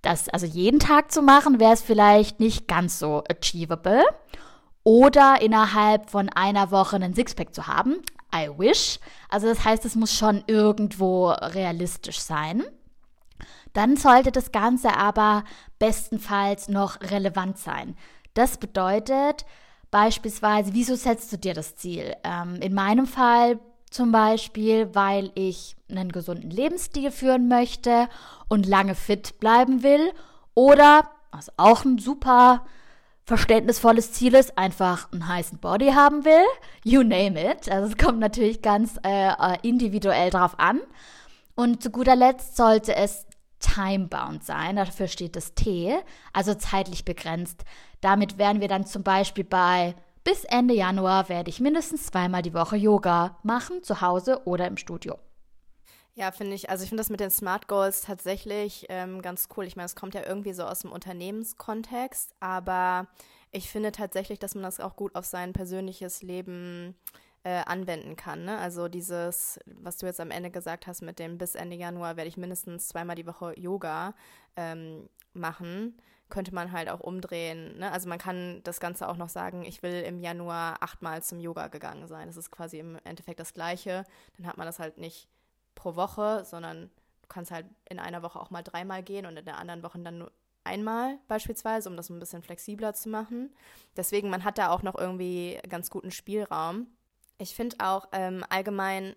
das 0.00 0.28
also 0.28 0.46
jeden 0.46 0.78
Tag 0.78 1.10
zu 1.10 1.22
machen, 1.22 1.58
wäre 1.58 1.72
es 1.72 1.82
vielleicht 1.82 2.38
nicht 2.38 2.68
ganz 2.68 3.00
so 3.00 3.24
achievable. 3.28 4.04
Oder 4.84 5.42
innerhalb 5.42 6.08
von 6.08 6.28
einer 6.28 6.70
Woche 6.70 6.94
einen 6.94 7.16
Sixpack 7.16 7.52
zu 7.52 7.66
haben. 7.66 7.96
I 8.32 8.48
wish. 8.56 9.00
Also 9.28 9.48
das 9.48 9.64
heißt, 9.64 9.84
es 9.84 9.96
muss 9.96 10.14
schon 10.14 10.44
irgendwo 10.46 11.30
realistisch 11.30 12.20
sein. 12.20 12.62
Dann 13.78 13.96
sollte 13.96 14.32
das 14.32 14.50
Ganze 14.50 14.96
aber 14.96 15.44
bestenfalls 15.78 16.68
noch 16.68 17.00
relevant 17.00 17.58
sein. 17.58 17.94
Das 18.34 18.56
bedeutet 18.56 19.46
beispielsweise, 19.92 20.74
wieso 20.74 20.96
setzt 20.96 21.32
du 21.32 21.38
dir 21.38 21.54
das 21.54 21.76
Ziel? 21.76 22.16
Ähm, 22.24 22.56
in 22.56 22.74
meinem 22.74 23.06
Fall 23.06 23.60
zum 23.88 24.10
Beispiel, 24.10 24.92
weil 24.96 25.30
ich 25.36 25.76
einen 25.88 26.10
gesunden 26.10 26.50
Lebensstil 26.50 27.12
führen 27.12 27.46
möchte 27.46 28.08
und 28.48 28.66
lange 28.66 28.96
fit 28.96 29.38
bleiben 29.38 29.84
will. 29.84 30.10
Oder, 30.54 31.08
was 31.30 31.56
auch 31.56 31.84
ein 31.84 31.98
super 31.98 32.66
verständnisvolles 33.26 34.12
Ziel 34.12 34.34
ist, 34.34 34.58
einfach 34.58 35.12
einen 35.12 35.28
heißen 35.28 35.58
Body 35.58 35.92
haben 35.92 36.24
will. 36.24 36.46
You 36.82 37.04
name 37.04 37.40
it. 37.48 37.70
Also 37.70 37.92
es 37.92 37.96
kommt 37.96 38.18
natürlich 38.18 38.60
ganz 38.60 38.96
äh, 39.04 39.28
äh 39.28 39.58
individuell 39.62 40.30
drauf 40.30 40.58
an. 40.58 40.80
Und 41.54 41.80
zu 41.80 41.90
guter 41.90 42.16
Letzt 42.16 42.56
sollte 42.56 42.96
es 42.96 43.28
time-bound 43.60 44.44
sein. 44.44 44.76
Dafür 44.76 45.08
steht 45.08 45.36
das 45.36 45.54
T, 45.54 45.98
also 46.32 46.54
zeitlich 46.54 47.04
begrenzt. 47.04 47.64
Damit 48.00 48.38
wären 48.38 48.60
wir 48.60 48.68
dann 48.68 48.86
zum 48.86 49.02
Beispiel 49.02 49.44
bei 49.44 49.94
bis 50.24 50.44
Ende 50.44 50.74
Januar 50.74 51.28
werde 51.28 51.48
ich 51.48 51.60
mindestens 51.60 52.06
zweimal 52.06 52.42
die 52.42 52.52
Woche 52.52 52.76
Yoga 52.76 53.38
machen, 53.42 53.82
zu 53.82 54.02
Hause 54.02 54.42
oder 54.44 54.66
im 54.66 54.76
Studio. 54.76 55.18
Ja, 56.14 56.32
finde 56.32 56.54
ich, 56.54 56.68
also 56.68 56.82
ich 56.82 56.90
finde 56.90 57.00
das 57.00 57.10
mit 57.10 57.20
den 57.20 57.30
Smart 57.30 57.68
Goals 57.68 58.02
tatsächlich 58.02 58.86
ähm, 58.88 59.22
ganz 59.22 59.48
cool. 59.56 59.64
Ich 59.64 59.76
meine, 59.76 59.86
es 59.86 59.94
kommt 59.94 60.14
ja 60.14 60.26
irgendwie 60.26 60.52
so 60.52 60.64
aus 60.64 60.80
dem 60.80 60.92
Unternehmenskontext, 60.92 62.34
aber 62.40 63.06
ich 63.52 63.70
finde 63.70 63.92
tatsächlich, 63.92 64.38
dass 64.38 64.54
man 64.54 64.64
das 64.64 64.80
auch 64.80 64.96
gut 64.96 65.14
auf 65.14 65.24
sein 65.24 65.52
persönliches 65.52 66.20
Leben 66.22 66.96
äh, 67.14 67.27
anwenden 67.50 68.16
kann. 68.16 68.44
Ne? 68.44 68.58
Also 68.58 68.88
dieses, 68.88 69.58
was 69.66 69.96
du 69.96 70.06
jetzt 70.06 70.20
am 70.20 70.30
Ende 70.30 70.50
gesagt 70.50 70.86
hast 70.86 71.02
mit 71.02 71.18
dem 71.18 71.38
bis 71.38 71.54
Ende 71.54 71.76
Januar 71.76 72.16
werde 72.16 72.28
ich 72.28 72.36
mindestens 72.36 72.88
zweimal 72.88 73.16
die 73.16 73.26
Woche 73.26 73.58
Yoga 73.58 74.14
ähm, 74.56 75.08
machen, 75.32 75.96
könnte 76.28 76.54
man 76.54 76.72
halt 76.72 76.88
auch 76.88 77.00
umdrehen. 77.00 77.78
Ne? 77.78 77.90
Also 77.90 78.08
man 78.08 78.18
kann 78.18 78.60
das 78.64 78.80
Ganze 78.80 79.08
auch 79.08 79.16
noch 79.16 79.28
sagen, 79.28 79.64
ich 79.64 79.82
will 79.82 80.02
im 80.02 80.20
Januar 80.20 80.82
achtmal 80.82 81.22
zum 81.22 81.40
Yoga 81.40 81.68
gegangen 81.68 82.06
sein. 82.06 82.26
Das 82.26 82.36
ist 82.36 82.50
quasi 82.50 82.78
im 82.78 82.98
Endeffekt 83.04 83.40
das 83.40 83.54
Gleiche. 83.54 84.04
Dann 84.36 84.46
hat 84.46 84.56
man 84.58 84.66
das 84.66 84.78
halt 84.78 84.98
nicht 84.98 85.28
pro 85.74 85.96
Woche, 85.96 86.44
sondern 86.44 86.90
du 87.22 87.28
kannst 87.28 87.50
halt 87.50 87.66
in 87.88 87.98
einer 87.98 88.22
Woche 88.22 88.40
auch 88.40 88.50
mal 88.50 88.62
dreimal 88.62 89.02
gehen 89.02 89.26
und 89.26 89.36
in 89.36 89.44
der 89.44 89.58
anderen 89.58 89.82
Woche 89.82 89.98
dann 90.00 90.18
nur 90.18 90.32
einmal 90.64 91.18
beispielsweise, 91.28 91.88
um 91.88 91.96
das 91.96 92.10
ein 92.10 92.18
bisschen 92.18 92.42
flexibler 92.42 92.92
zu 92.92 93.08
machen. 93.08 93.54
Deswegen, 93.96 94.28
man 94.28 94.44
hat 94.44 94.58
da 94.58 94.70
auch 94.70 94.82
noch 94.82 94.96
irgendwie 94.96 95.58
ganz 95.68 95.88
guten 95.88 96.10
Spielraum. 96.10 96.88
Ich 97.38 97.54
finde 97.54 97.76
auch 97.78 98.08
ähm, 98.12 98.44
allgemein 98.48 99.14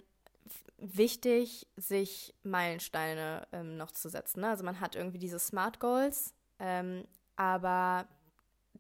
wichtig, 0.78 1.68
sich 1.76 2.34
Meilensteine 2.44 3.48
ähm, 3.52 3.78
noch 3.78 3.92
zu 3.92 4.10
setzen. 4.10 4.42
Ne? 4.42 4.50
Also 4.50 4.64
man 4.64 4.80
hat 4.80 4.96
irgendwie 4.96 5.20
diese 5.20 5.40
Smart 5.40 5.80
Goals, 5.80 6.34
ähm, 6.60 7.06
aber 7.36 8.08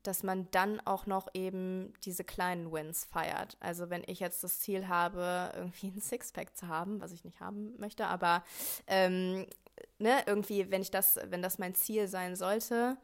dass 0.03 0.24
man 0.24 0.50
dann 0.51 0.79
auch 0.86 1.05
noch 1.05 1.27
eben 1.36 1.93
diese 2.03 2.24
kleinen 2.24 2.71
Wins 2.71 3.05
feiert. 3.05 3.55
Also 3.60 3.89
wenn 3.89 4.03
ich 4.07 4.19
jetzt 4.19 4.43
das 4.43 4.60
Ziel 4.60 4.88
habe, 4.88 5.51
irgendwie 5.55 5.88
ein 5.88 6.01
Sixpack 6.01 6.57
zu 6.57 6.67
haben, 6.67 7.01
was 7.01 7.12
ich 7.12 7.24
nicht 7.24 7.39
haben 7.39 7.75
möchte, 7.77 8.07
aber 8.07 8.43
ähm, 8.88 9.45
ne, 10.00 10.24
irgendwie, 10.25 10.71
wenn 10.71 10.81
ich 10.81 10.91
das, 10.91 11.19
wenn 11.25 11.43
das 11.43 11.60
mein 11.60 11.75
Ziel 11.75 12.07
sein 12.07 12.36
sollte, 12.36 12.98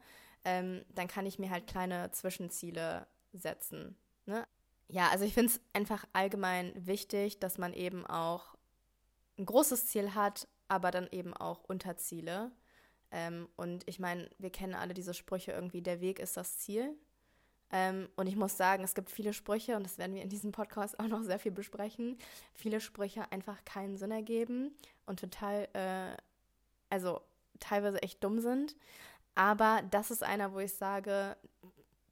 ähm, 0.44 0.84
dann 0.94 1.08
kann 1.08 1.26
ich 1.26 1.38
mir 1.38 1.50
halt 1.50 1.66
kleine 1.66 2.10
Zwischenziele 2.10 3.06
setzen. 3.32 3.96
Ne? 4.26 4.46
Ja, 4.88 5.08
also 5.10 5.24
ich 5.24 5.34
finde 5.34 5.52
es 5.52 5.60
einfach 5.72 6.06
allgemein 6.12 6.72
wichtig, 6.74 7.38
dass 7.40 7.58
man 7.58 7.74
eben 7.74 8.06
auch 8.06 8.56
ein 9.38 9.46
großes 9.46 9.86
Ziel 9.88 10.14
hat, 10.14 10.48
aber 10.66 10.90
dann 10.90 11.08
eben 11.10 11.34
auch 11.34 11.64
Unterziele. 11.64 12.50
Ähm, 13.10 13.48
und 13.56 13.88
ich 13.88 13.98
meine, 13.98 14.28
wir 14.38 14.50
kennen 14.50 14.74
alle 14.74 14.94
diese 14.94 15.14
Sprüche 15.14 15.52
irgendwie, 15.52 15.82
der 15.82 16.00
Weg 16.00 16.18
ist 16.18 16.36
das 16.36 16.58
Ziel. 16.58 16.96
Ähm, 17.70 18.08
und 18.16 18.26
ich 18.26 18.36
muss 18.36 18.56
sagen, 18.56 18.82
es 18.82 18.94
gibt 18.94 19.10
viele 19.10 19.34
Sprüche, 19.34 19.76
und 19.76 19.84
das 19.84 19.98
werden 19.98 20.14
wir 20.14 20.22
in 20.22 20.30
diesem 20.30 20.52
Podcast 20.52 20.98
auch 20.98 21.06
noch 21.06 21.22
sehr 21.22 21.38
viel 21.38 21.52
besprechen, 21.52 22.16
viele 22.54 22.80
Sprüche 22.80 23.30
einfach 23.30 23.62
keinen 23.64 23.98
Sinn 23.98 24.10
ergeben 24.10 24.74
und 25.04 25.20
total, 25.20 25.68
äh, 25.74 26.16
also 26.88 27.20
teilweise 27.60 28.02
echt 28.02 28.24
dumm 28.24 28.40
sind. 28.40 28.74
Aber 29.34 29.82
das 29.90 30.10
ist 30.10 30.22
einer, 30.22 30.52
wo 30.52 30.58
ich 30.60 30.74
sage, 30.74 31.36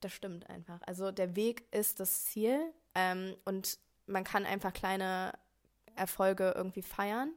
das 0.01 0.13
stimmt 0.13 0.49
einfach. 0.49 0.81
Also 0.87 1.11
der 1.11 1.37
Weg 1.37 1.65
ist 1.73 2.01
das 2.01 2.25
Ziel 2.25 2.61
ähm, 2.95 3.35
und 3.45 3.79
man 4.07 4.25
kann 4.25 4.45
einfach 4.45 4.73
kleine 4.73 5.33
Erfolge 5.95 6.53
irgendwie 6.57 6.83
feiern. 6.83 7.33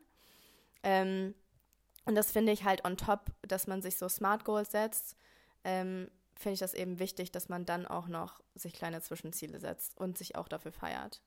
Ähm, 0.83 1.33
und 2.05 2.15
das 2.15 2.31
finde 2.31 2.51
ich 2.51 2.63
halt 2.63 2.85
on 2.85 2.97
top, 2.97 3.31
dass 3.41 3.67
man 3.67 3.81
sich 3.81 3.97
so 3.97 4.09
Smart 4.09 4.45
Goals 4.45 4.71
setzt. 4.71 5.15
Ähm, 5.63 6.09
finde 6.35 6.53
ich 6.53 6.59
das 6.59 6.73
eben 6.73 6.99
wichtig, 6.99 7.31
dass 7.31 7.49
man 7.49 7.65
dann 7.65 7.85
auch 7.85 8.07
noch 8.07 8.39
sich 8.55 8.73
kleine 8.73 9.01
Zwischenziele 9.01 9.59
setzt 9.59 9.97
und 9.99 10.17
sich 10.17 10.35
auch 10.35 10.47
dafür 10.47 10.71
feiert. 10.71 11.21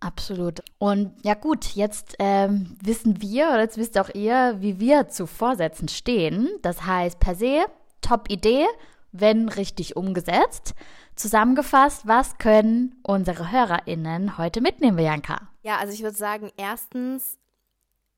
Absolut. 0.00 0.62
Und 0.78 1.14
ja 1.24 1.34
gut, 1.34 1.74
jetzt 1.74 2.16
ähm, 2.18 2.76
wissen 2.82 3.22
wir, 3.22 3.48
oder 3.48 3.60
jetzt 3.60 3.78
wisst 3.78 3.98
auch 3.98 4.10
ihr, 4.12 4.56
wie 4.58 4.80
wir 4.80 5.08
zu 5.08 5.26
Vorsätzen 5.26 5.88
stehen. 5.88 6.50
Das 6.62 6.84
heißt, 6.84 7.20
per 7.20 7.34
se, 7.34 7.64
top 8.02 8.30
Idee, 8.30 8.66
wenn 9.14 9.48
richtig 9.48 9.96
umgesetzt. 9.96 10.74
Zusammengefasst, 11.14 12.06
was 12.06 12.38
können 12.38 13.00
unsere 13.02 13.52
HörerInnen 13.52 14.36
heute 14.36 14.60
mitnehmen, 14.60 14.96
Bianca? 14.96 15.48
Ja, 15.62 15.78
also 15.78 15.92
ich 15.92 16.02
würde 16.02 16.16
sagen, 16.16 16.50
erstens, 16.56 17.38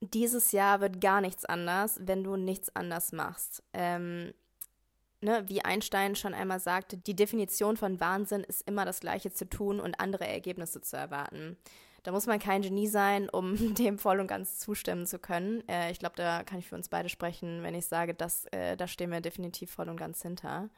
dieses 0.01 0.53
Jahr 0.53 0.81
wird 0.81 1.01
gar 1.01 1.21
nichts 1.21 1.45
anders, 1.45 2.01
wenn 2.03 2.25
du 2.25 2.37
nichts 2.37 2.75
anders 2.75 3.13
machst. 3.13 3.63
Ähm, 3.75 4.33
ne, 5.21 5.45
wie 5.47 5.65
Einstein 5.65 6.17
schon 6.17 6.35
einmal 6.35 6.61
sagte, 6.61 6.97
die 6.97 7.15
Definition 7.15 7.77
von 7.77 8.01
Wahnsinn 8.01 8.43
ist 8.43 8.67
immer 8.67 8.85
das 8.85 9.01
Gleiche 9.01 9.33
zu 9.33 9.49
tun 9.49 9.81
und 9.81 10.01
andere 10.01 10.27
Ergebnisse 10.27 10.81
zu 10.81 10.97
erwarten. 10.97 11.59
Da 12.07 12.13
muss 12.13 12.29
man 12.29 12.39
kein 12.39 12.63
Genie 12.63 12.87
sein, 12.87 13.29
um 13.29 13.57
dem 13.75 13.99
voll 13.99 14.21
und 14.21 14.29
ganz 14.29 14.61
zustimmen 14.61 15.07
zu 15.07 15.19
können. 15.19 15.69
Äh, 15.69 15.91
ich 15.91 15.99
glaube, 15.99 16.15
da 16.15 16.45
kann 16.45 16.61
ich 16.61 16.69
für 16.69 16.77
uns 16.77 16.89
beide 16.89 17.09
sprechen, 17.09 17.65
wenn 17.65 17.75
ich 17.75 17.87
sage, 17.87 18.15
dass 18.15 18.45
äh, 18.53 18.77
da 18.77 18.87
stehen 18.87 19.11
wir 19.11 19.21
definitiv 19.21 19.73
voll 19.73 19.89
und 19.89 19.97
ganz 19.97 20.23
hinter. 20.23 20.71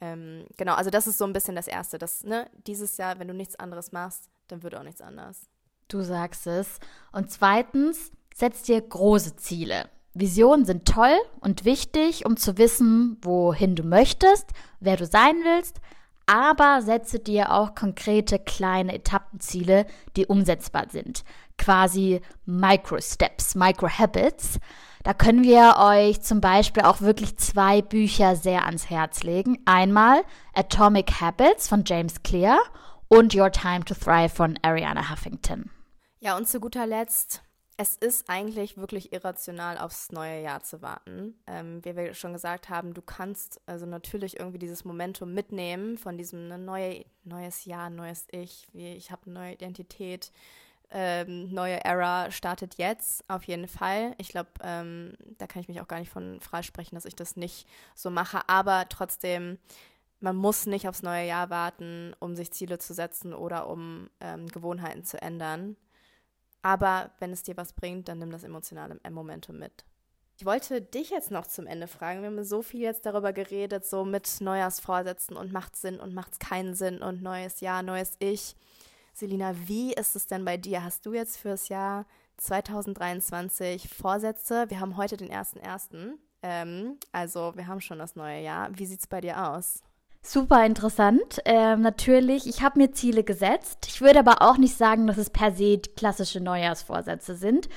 Ähm, 0.00 0.44
genau, 0.56 0.74
also 0.74 0.90
das 0.90 1.06
ist 1.06 1.18
so 1.18 1.24
ein 1.24 1.32
bisschen 1.32 1.54
das 1.54 1.68
Erste, 1.68 1.98
dass 1.98 2.24
ne, 2.24 2.50
dieses 2.66 2.96
Jahr, 2.96 3.20
wenn 3.20 3.28
du 3.28 3.34
nichts 3.34 3.54
anderes 3.54 3.92
machst, 3.92 4.28
dann 4.48 4.64
wird 4.64 4.74
auch 4.74 4.82
nichts 4.82 5.00
anders. 5.00 5.48
Du 5.86 6.02
sagst 6.02 6.48
es. 6.48 6.80
Und 7.12 7.30
zweitens, 7.30 8.10
setz 8.34 8.64
dir 8.64 8.80
große 8.80 9.36
Ziele. 9.36 9.88
Visionen 10.14 10.64
sind 10.64 10.88
toll 10.88 11.16
und 11.38 11.64
wichtig, 11.64 12.26
um 12.26 12.36
zu 12.36 12.58
wissen, 12.58 13.18
wohin 13.22 13.76
du 13.76 13.84
möchtest, 13.84 14.50
wer 14.80 14.96
du 14.96 15.06
sein 15.06 15.36
willst, 15.44 15.80
aber 16.26 16.82
setze 16.82 17.18
dir 17.18 17.52
auch 17.52 17.74
konkrete 17.74 18.38
kleine 18.38 18.94
Etappenziele, 18.94 19.86
die 20.16 20.26
umsetzbar 20.26 20.86
sind. 20.90 21.24
Quasi 21.58 22.20
Micro-Steps, 22.46 23.54
Micro-Habits. 23.54 24.58
Da 25.04 25.14
können 25.14 25.42
wir 25.42 25.76
euch 25.78 26.22
zum 26.22 26.40
Beispiel 26.40 26.84
auch 26.84 27.00
wirklich 27.00 27.36
zwei 27.36 27.82
Bücher 27.82 28.36
sehr 28.36 28.66
ans 28.66 28.88
Herz 28.88 29.22
legen. 29.22 29.58
Einmal 29.64 30.22
Atomic 30.54 31.20
Habits 31.20 31.68
von 31.68 31.84
James 31.84 32.22
Clear 32.22 32.58
und 33.08 33.34
Your 33.34 33.50
Time 33.50 33.84
to 33.84 33.94
Thrive 33.94 34.32
von 34.32 34.58
Ariana 34.62 35.10
Huffington. 35.10 35.70
Ja, 36.20 36.36
und 36.36 36.48
zu 36.48 36.60
guter 36.60 36.86
Letzt 36.86 37.42
es 37.76 37.96
ist 37.96 38.28
eigentlich 38.28 38.76
wirklich 38.76 39.12
irrational, 39.12 39.78
aufs 39.78 40.12
neue 40.12 40.42
Jahr 40.42 40.62
zu 40.62 40.82
warten. 40.82 41.34
Ähm, 41.46 41.84
wie 41.84 41.96
wir 41.96 42.14
schon 42.14 42.32
gesagt 42.32 42.68
haben, 42.68 42.94
du 42.94 43.02
kannst 43.02 43.60
also 43.66 43.86
natürlich 43.86 44.38
irgendwie 44.38 44.58
dieses 44.58 44.84
Momentum 44.84 45.32
mitnehmen 45.32 45.98
von 45.98 46.18
diesem 46.18 46.48
ne, 46.48 46.58
neue, 46.58 47.04
neues 47.24 47.64
Jahr, 47.64 47.90
neues 47.90 48.26
Ich, 48.30 48.66
wie 48.72 48.92
ich 48.92 49.10
habe 49.10 49.22
eine 49.26 49.34
neue 49.34 49.52
Identität, 49.54 50.32
ähm, 50.90 51.52
neue 51.52 51.82
Era 51.84 52.30
startet 52.30 52.76
jetzt, 52.76 53.24
auf 53.28 53.44
jeden 53.44 53.66
Fall. 53.66 54.14
Ich 54.18 54.28
glaube, 54.28 54.50
ähm, 54.62 55.14
da 55.38 55.46
kann 55.46 55.62
ich 55.62 55.68
mich 55.68 55.80
auch 55.80 55.88
gar 55.88 55.98
nicht 55.98 56.10
von 56.10 56.40
freisprechen, 56.40 56.94
dass 56.94 57.06
ich 57.06 57.16
das 57.16 57.36
nicht 57.36 57.66
so 57.94 58.10
mache, 58.10 58.40
aber 58.48 58.86
trotzdem 58.88 59.58
man 60.20 60.36
muss 60.36 60.66
nicht 60.66 60.86
aufs 60.86 61.02
neue 61.02 61.26
Jahr 61.26 61.50
warten, 61.50 62.14
um 62.20 62.36
sich 62.36 62.52
Ziele 62.52 62.78
zu 62.78 62.94
setzen 62.94 63.34
oder 63.34 63.68
um 63.68 64.08
ähm, 64.20 64.46
Gewohnheiten 64.46 65.04
zu 65.04 65.20
ändern. 65.20 65.76
Aber 66.62 67.10
wenn 67.18 67.32
es 67.32 67.42
dir 67.42 67.56
was 67.56 67.72
bringt, 67.72 68.08
dann 68.08 68.18
nimm 68.18 68.30
das 68.30 68.44
emotionale 68.44 68.98
Momentum 69.10 69.58
mit. 69.58 69.84
Ich 70.38 70.46
wollte 70.46 70.80
dich 70.80 71.10
jetzt 71.10 71.30
noch 71.30 71.46
zum 71.46 71.66
Ende 71.66 71.86
fragen. 71.86 72.22
Wir 72.22 72.28
haben 72.28 72.42
so 72.44 72.62
viel 72.62 72.80
jetzt 72.80 73.06
darüber 73.06 73.32
geredet, 73.32 73.84
so 73.84 74.04
mit 74.04 74.40
Neujahrsvorsätzen 74.40 75.36
und 75.36 75.52
macht 75.52 75.76
Sinn 75.76 76.00
und 76.00 76.14
macht 76.14 76.32
es 76.32 76.38
keinen 76.38 76.74
Sinn 76.74 77.02
und 77.02 77.22
neues 77.22 77.60
Jahr, 77.60 77.82
neues 77.82 78.16
Ich. 78.18 78.56
Selina, 79.12 79.54
wie 79.66 79.92
ist 79.92 80.16
es 80.16 80.26
denn 80.26 80.44
bei 80.44 80.56
dir? 80.56 80.82
Hast 80.82 81.04
du 81.04 81.12
jetzt 81.12 81.36
fürs 81.36 81.68
Jahr 81.68 82.06
2023 82.38 83.88
Vorsätze? 83.88 84.64
Wir 84.68 84.80
haben 84.80 84.96
heute 84.96 85.16
den 85.16 85.30
1.1. 85.30 86.14
Ähm, 86.42 86.98
also 87.12 87.52
wir 87.54 87.66
haben 87.66 87.80
schon 87.80 87.98
das 87.98 88.16
neue 88.16 88.42
Jahr. 88.42 88.70
Wie 88.76 88.86
sieht 88.86 89.00
es 89.00 89.06
bei 89.06 89.20
dir 89.20 89.48
aus? 89.48 89.82
Super 90.24 90.64
interessant. 90.64 91.40
Ähm, 91.44 91.80
natürlich, 91.80 92.48
ich 92.48 92.62
habe 92.62 92.78
mir 92.78 92.92
Ziele 92.92 93.24
gesetzt. 93.24 93.86
Ich 93.88 94.00
würde 94.00 94.20
aber 94.20 94.40
auch 94.40 94.56
nicht 94.56 94.76
sagen, 94.76 95.08
dass 95.08 95.18
es 95.18 95.30
per 95.30 95.50
se 95.50 95.78
klassische 95.96 96.40
Neujahrsvorsätze 96.40 97.34
sind. 97.34 97.68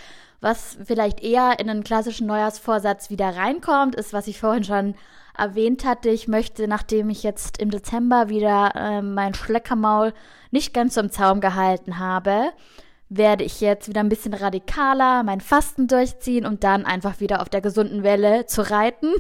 Was 0.42 0.78
vielleicht 0.86 1.24
eher 1.24 1.60
in 1.60 1.72
einen 1.72 1.84
klassischen 1.84 2.28
Neujahrsvorsatz 2.28 3.10
wieder 3.10 3.36
reinkommt, 3.36 3.96
ist, 3.96 4.14
was 4.14 4.28
ich 4.28 4.40
vorhin 4.40 4.64
schon 4.64 4.94
erwähnt 5.36 5.86
hatte. 5.86 6.10
Ich 6.10 6.28
möchte, 6.28 6.68
nachdem 6.68 7.10
ich 7.10 7.24
jetzt 7.24 7.58
im 7.58 7.72
Dezember 7.72 8.30
wieder 8.30 8.74
äh, 8.76 9.02
mein 9.02 9.34
Schleckermaul 9.34 10.14
nicht 10.52 10.72
ganz 10.72 10.94
so 10.94 11.02
im 11.02 11.10
Zaum 11.10 11.42
gehalten 11.42 11.98
habe, 11.98 12.52
werde 13.10 13.44
ich 13.44 13.60
jetzt 13.60 13.90
wieder 13.90 14.02
ein 14.02 14.10
bisschen 14.10 14.36
radikaler 14.36 15.24
mein 15.24 15.42
Fasten 15.42 15.88
durchziehen, 15.88 16.46
um 16.46 16.60
dann 16.60 16.86
einfach 16.86 17.20
wieder 17.20 17.42
auf 17.42 17.50
der 17.50 17.62
gesunden 17.62 18.04
Welle 18.04 18.46
zu 18.46 18.70
reiten 18.70 19.14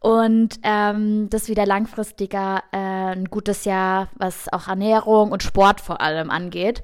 und 0.00 0.60
ähm, 0.62 1.28
das 1.30 1.48
wieder 1.48 1.66
langfristiger 1.66 2.62
äh, 2.72 2.76
ein 2.76 3.26
gutes 3.26 3.64
Jahr, 3.64 4.08
was 4.16 4.52
auch 4.52 4.68
Ernährung 4.68 5.32
und 5.32 5.42
Sport 5.42 5.80
vor 5.80 6.00
allem 6.00 6.30
angeht, 6.30 6.82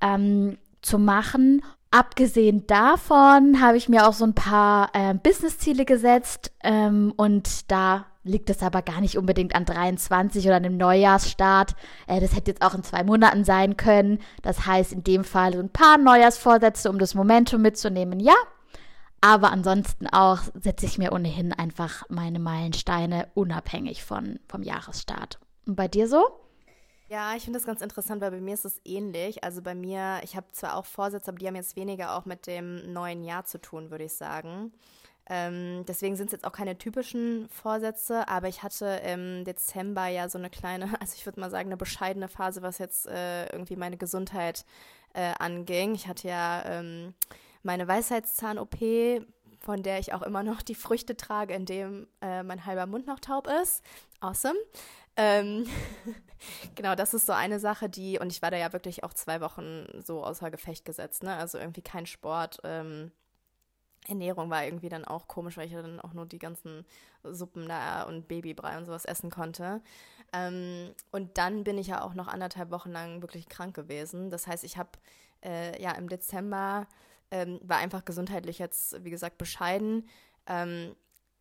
ähm, 0.00 0.58
zu 0.82 0.98
machen. 0.98 1.62
Abgesehen 1.90 2.66
davon 2.66 3.60
habe 3.60 3.76
ich 3.76 3.88
mir 3.88 4.06
auch 4.06 4.12
so 4.12 4.24
ein 4.24 4.34
paar 4.34 4.90
äh, 4.92 5.14
Business-Ziele 5.14 5.84
gesetzt 5.84 6.52
ähm, 6.62 7.12
und 7.16 7.70
da 7.70 8.06
liegt 8.22 8.50
es 8.50 8.62
aber 8.62 8.82
gar 8.82 9.00
nicht 9.00 9.16
unbedingt 9.16 9.54
an 9.54 9.64
23 9.64 10.44
oder 10.46 10.56
einem 10.56 10.76
Neujahrsstart. 10.76 11.74
Äh, 12.06 12.20
das 12.20 12.36
hätte 12.36 12.50
jetzt 12.50 12.62
auch 12.62 12.74
in 12.74 12.82
zwei 12.82 13.02
Monaten 13.02 13.44
sein 13.44 13.76
können. 13.76 14.20
Das 14.42 14.66
heißt 14.66 14.92
in 14.92 15.02
dem 15.02 15.24
Fall 15.24 15.54
so 15.54 15.60
ein 15.60 15.70
paar 15.70 15.98
Neujahrsvorsätze, 15.98 16.90
um 16.90 16.98
das 16.98 17.14
Momentum 17.14 17.62
mitzunehmen. 17.62 18.20
Ja, 18.20 18.34
aber 19.20 19.50
ansonsten 19.50 20.06
auch 20.06 20.40
setze 20.54 20.86
ich 20.86 20.98
mir 20.98 21.12
ohnehin 21.12 21.52
einfach 21.52 22.04
meine 22.08 22.38
Meilensteine 22.38 23.28
unabhängig 23.34 24.02
von, 24.04 24.40
vom 24.48 24.62
Jahresstart. 24.62 25.38
Und 25.66 25.76
bei 25.76 25.88
dir 25.88 26.08
so? 26.08 26.26
Ja, 27.08 27.34
ich 27.34 27.42
finde 27.42 27.58
das 27.58 27.66
ganz 27.66 27.82
interessant, 27.82 28.20
weil 28.20 28.30
bei 28.30 28.40
mir 28.40 28.54
ist 28.54 28.64
es 28.64 28.80
ähnlich. 28.84 29.42
Also 29.42 29.62
bei 29.62 29.74
mir, 29.74 30.20
ich 30.22 30.36
habe 30.36 30.46
zwar 30.52 30.76
auch 30.76 30.84
Vorsätze, 30.84 31.28
aber 31.28 31.38
die 31.38 31.46
haben 31.48 31.56
jetzt 31.56 31.76
weniger 31.76 32.16
auch 32.16 32.24
mit 32.24 32.46
dem 32.46 32.92
neuen 32.92 33.24
Jahr 33.24 33.44
zu 33.44 33.60
tun, 33.60 33.90
würde 33.90 34.04
ich 34.04 34.12
sagen. 34.12 34.72
Ähm, 35.28 35.84
deswegen 35.86 36.16
sind 36.16 36.26
es 36.26 36.32
jetzt 36.32 36.44
auch 36.44 36.52
keine 36.52 36.78
typischen 36.78 37.48
Vorsätze, 37.48 38.26
aber 38.28 38.48
ich 38.48 38.62
hatte 38.62 39.00
im 39.04 39.44
Dezember 39.44 40.06
ja 40.06 40.28
so 40.28 40.38
eine 40.38 40.50
kleine, 40.50 40.84
also 41.00 41.14
ich 41.16 41.26
würde 41.26 41.40
mal 41.40 41.50
sagen, 41.50 41.68
eine 41.68 41.76
bescheidene 41.76 42.28
Phase, 42.28 42.62
was 42.62 42.78
jetzt 42.78 43.06
äh, 43.06 43.46
irgendwie 43.52 43.76
meine 43.76 43.96
Gesundheit 43.96 44.64
äh, 45.12 45.32
anging. 45.38 45.94
Ich 45.94 46.08
hatte 46.08 46.28
ja 46.28 46.62
ähm, 46.64 47.14
meine 47.62 47.88
Weisheitszahn-OP, 47.88 48.76
von 49.60 49.82
der 49.82 49.98
ich 49.98 50.12
auch 50.12 50.22
immer 50.22 50.42
noch 50.42 50.62
die 50.62 50.74
Früchte 50.74 51.16
trage, 51.16 51.54
indem 51.54 52.06
äh, 52.20 52.42
mein 52.42 52.64
halber 52.64 52.86
Mund 52.86 53.06
noch 53.06 53.20
taub 53.20 53.48
ist. 53.62 53.84
Awesome. 54.20 54.58
Ähm, 55.16 55.66
genau, 56.74 56.94
das 56.94 57.14
ist 57.14 57.26
so 57.26 57.32
eine 57.32 57.60
Sache, 57.60 57.88
die, 57.88 58.18
und 58.18 58.32
ich 58.32 58.40
war 58.42 58.50
da 58.50 58.56
ja 58.56 58.72
wirklich 58.72 59.04
auch 59.04 59.12
zwei 59.12 59.40
Wochen 59.40 59.86
so 60.02 60.24
außer 60.24 60.50
Gefecht 60.50 60.84
gesetzt, 60.84 61.22
ne? 61.22 61.36
Also 61.36 61.58
irgendwie 61.58 61.82
kein 61.82 62.06
Sport. 62.06 62.58
Ähm, 62.64 63.10
Ernährung 64.08 64.48
war 64.48 64.64
irgendwie 64.64 64.88
dann 64.88 65.04
auch 65.04 65.28
komisch, 65.28 65.56
weil 65.56 65.66
ich 65.66 65.72
ja 65.72 65.82
dann 65.82 66.00
auch 66.00 66.14
nur 66.14 66.26
die 66.26 66.38
ganzen 66.38 66.86
Suppen 67.22 67.68
da 67.68 68.04
und 68.04 68.28
Babybrei 68.28 68.78
und 68.78 68.86
sowas 68.86 69.04
essen 69.04 69.30
konnte. 69.30 69.82
Ähm, 70.32 70.94
und 71.12 71.36
dann 71.36 71.64
bin 71.64 71.76
ich 71.76 71.88
ja 71.88 72.02
auch 72.02 72.14
noch 72.14 72.28
anderthalb 72.28 72.70
Wochen 72.70 72.90
lang 72.90 73.20
wirklich 73.20 73.48
krank 73.48 73.74
gewesen. 73.74 74.30
Das 74.30 74.46
heißt, 74.46 74.64
ich 74.64 74.78
habe 74.78 74.90
äh, 75.44 75.80
ja 75.82 75.92
im 75.92 76.08
Dezember 76.08 76.86
ähm, 77.30 77.60
war 77.62 77.78
einfach 77.78 78.04
gesundheitlich 78.04 78.58
jetzt, 78.58 79.04
wie 79.04 79.10
gesagt, 79.10 79.38
bescheiden. 79.38 80.08
Ähm, 80.46 80.94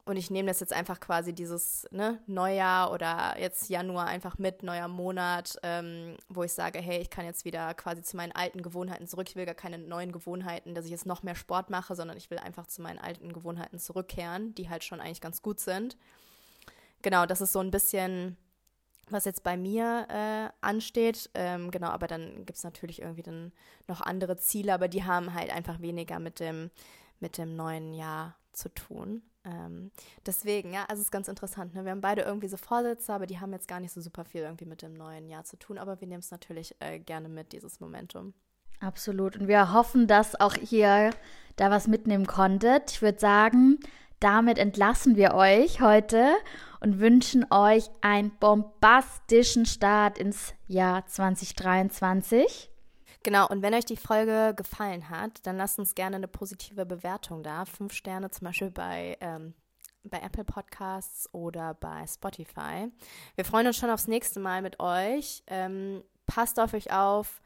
und 0.09 0.17
ich 0.17 0.31
nehme 0.31 0.47
das 0.47 0.59
jetzt 0.59 0.73
einfach 0.73 0.99
quasi 0.99 1.33
dieses 1.33 1.87
ne, 1.91 2.19
Neujahr 2.25 2.91
oder 2.91 3.39
jetzt 3.39 3.69
Januar 3.69 4.07
einfach 4.07 4.39
mit, 4.39 4.63
neuer 4.63 4.87
Monat, 4.87 5.59
ähm, 5.61 6.17
wo 6.29 6.41
ich 6.41 6.51
sage, 6.51 6.79
hey, 6.79 6.99
ich 6.99 7.11
kann 7.11 7.25
jetzt 7.25 7.45
wieder 7.45 7.75
quasi 7.75 8.01
zu 8.01 8.17
meinen 8.17 8.31
alten 8.31 8.63
Gewohnheiten 8.63 9.05
zurück. 9.05 9.27
Ich 9.29 9.35
will 9.35 9.45
gar 9.45 9.53
keine 9.53 9.77
neuen 9.77 10.11
Gewohnheiten, 10.11 10.73
dass 10.73 10.85
ich 10.85 10.91
jetzt 10.91 11.05
noch 11.05 11.21
mehr 11.21 11.35
Sport 11.35 11.69
mache, 11.69 11.95
sondern 11.95 12.17
ich 12.17 12.31
will 12.31 12.39
einfach 12.39 12.65
zu 12.65 12.81
meinen 12.81 12.97
alten 12.97 13.33
Gewohnheiten 13.33 13.77
zurückkehren, 13.77 14.55
die 14.55 14.67
halt 14.67 14.83
schon 14.83 14.99
eigentlich 14.99 15.21
ganz 15.21 15.43
gut 15.43 15.59
sind. 15.59 15.95
Genau, 17.03 17.27
das 17.27 17.41
ist 17.41 17.53
so 17.53 17.59
ein 17.59 17.69
bisschen 17.69 18.35
was 19.11 19.25
jetzt 19.25 19.43
bei 19.43 19.57
mir 19.57 20.07
äh, 20.09 20.49
ansteht. 20.61 21.29
Ähm, 21.33 21.71
genau, 21.71 21.89
aber 21.89 22.07
dann 22.07 22.45
gibt 22.45 22.57
es 22.57 22.63
natürlich 22.63 23.01
irgendwie 23.01 23.23
dann 23.23 23.51
noch 23.87 24.01
andere 24.01 24.37
Ziele, 24.37 24.73
aber 24.73 24.87
die 24.87 25.03
haben 25.03 25.33
halt 25.33 25.51
einfach 25.53 25.81
weniger 25.81 26.19
mit 26.19 26.39
dem, 26.39 26.71
mit 27.19 27.37
dem 27.37 27.55
neuen 27.55 27.93
Jahr 27.93 28.35
zu 28.51 28.73
tun. 28.73 29.21
Ähm, 29.45 29.91
deswegen, 30.25 30.73
ja, 30.73 30.85
also 30.87 30.99
es 31.01 31.07
ist 31.07 31.11
ganz 31.11 31.27
interessant. 31.27 31.73
Ne? 31.73 31.85
Wir 31.85 31.91
haben 31.91 32.01
beide 32.01 32.23
irgendwie 32.23 32.47
so 32.47 32.57
Vorsätze, 32.57 33.13
aber 33.13 33.25
die 33.25 33.39
haben 33.39 33.53
jetzt 33.53 33.67
gar 33.67 33.79
nicht 33.79 33.93
so 33.93 34.01
super 34.01 34.25
viel 34.25 34.41
irgendwie 34.41 34.65
mit 34.65 34.81
dem 34.81 34.93
neuen 34.93 35.29
Jahr 35.29 35.45
zu 35.45 35.57
tun, 35.57 35.77
aber 35.77 36.01
wir 36.01 36.07
nehmen 36.07 36.19
es 36.19 36.31
natürlich 36.31 36.75
äh, 36.79 36.99
gerne 36.99 37.29
mit, 37.29 37.53
dieses 37.53 37.79
Momentum. 37.79 38.33
Absolut. 38.79 39.37
Und 39.37 39.47
wir 39.47 39.73
hoffen, 39.73 40.07
dass 40.07 40.39
auch 40.39 40.55
ihr 40.71 41.11
da 41.55 41.69
was 41.69 41.87
mitnehmen 41.87 42.27
konntet. 42.27 42.91
Ich 42.91 43.01
würde 43.01 43.19
sagen, 43.19 43.79
damit 44.19 44.57
entlassen 44.57 45.15
wir 45.15 45.33
euch 45.33 45.81
heute 45.81 46.33
und 46.79 46.99
wünschen 46.99 47.45
euch 47.51 47.89
einen 48.01 48.31
bombastischen 48.39 49.65
Start 49.65 50.17
ins 50.17 50.53
Jahr 50.67 51.05
2023. 51.05 52.69
Genau, 53.23 53.47
und 53.47 53.61
wenn 53.61 53.73
euch 53.73 53.85
die 53.85 53.97
Folge 53.97 54.53
gefallen 54.55 55.09
hat, 55.09 55.45
dann 55.45 55.57
lasst 55.57 55.77
uns 55.77 55.93
gerne 55.93 56.15
eine 56.15 56.27
positive 56.27 56.85
Bewertung 56.85 57.43
da. 57.43 57.65
Fünf 57.65 57.93
Sterne 57.93 58.31
zum 58.31 58.45
Beispiel 58.45 58.71
bei, 58.71 59.17
ähm, 59.19 59.53
bei 60.03 60.19
Apple 60.19 60.45
Podcasts 60.45 61.27
oder 61.33 61.73
bei 61.73 62.05
Spotify. 62.07 62.89
Wir 63.35 63.45
freuen 63.45 63.67
uns 63.67 63.77
schon 63.77 63.89
aufs 63.89 64.07
nächste 64.07 64.39
Mal 64.39 64.61
mit 64.61 64.79
euch. 64.79 65.43
Ähm, 65.47 66.03
passt 66.25 66.59
auf 66.59 66.73
euch 66.73 66.93
auf 66.93 67.41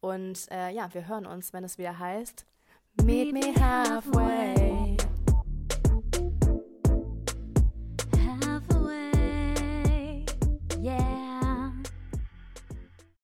und 0.00 0.50
äh, 0.52 0.70
ja, 0.70 0.92
wir 0.94 1.08
hören 1.08 1.26
uns, 1.26 1.52
wenn 1.52 1.64
es 1.64 1.78
wieder 1.78 1.98
heißt 1.98 2.46
Meet 3.02 3.32
me 3.32 3.52
halfway. 3.54 4.85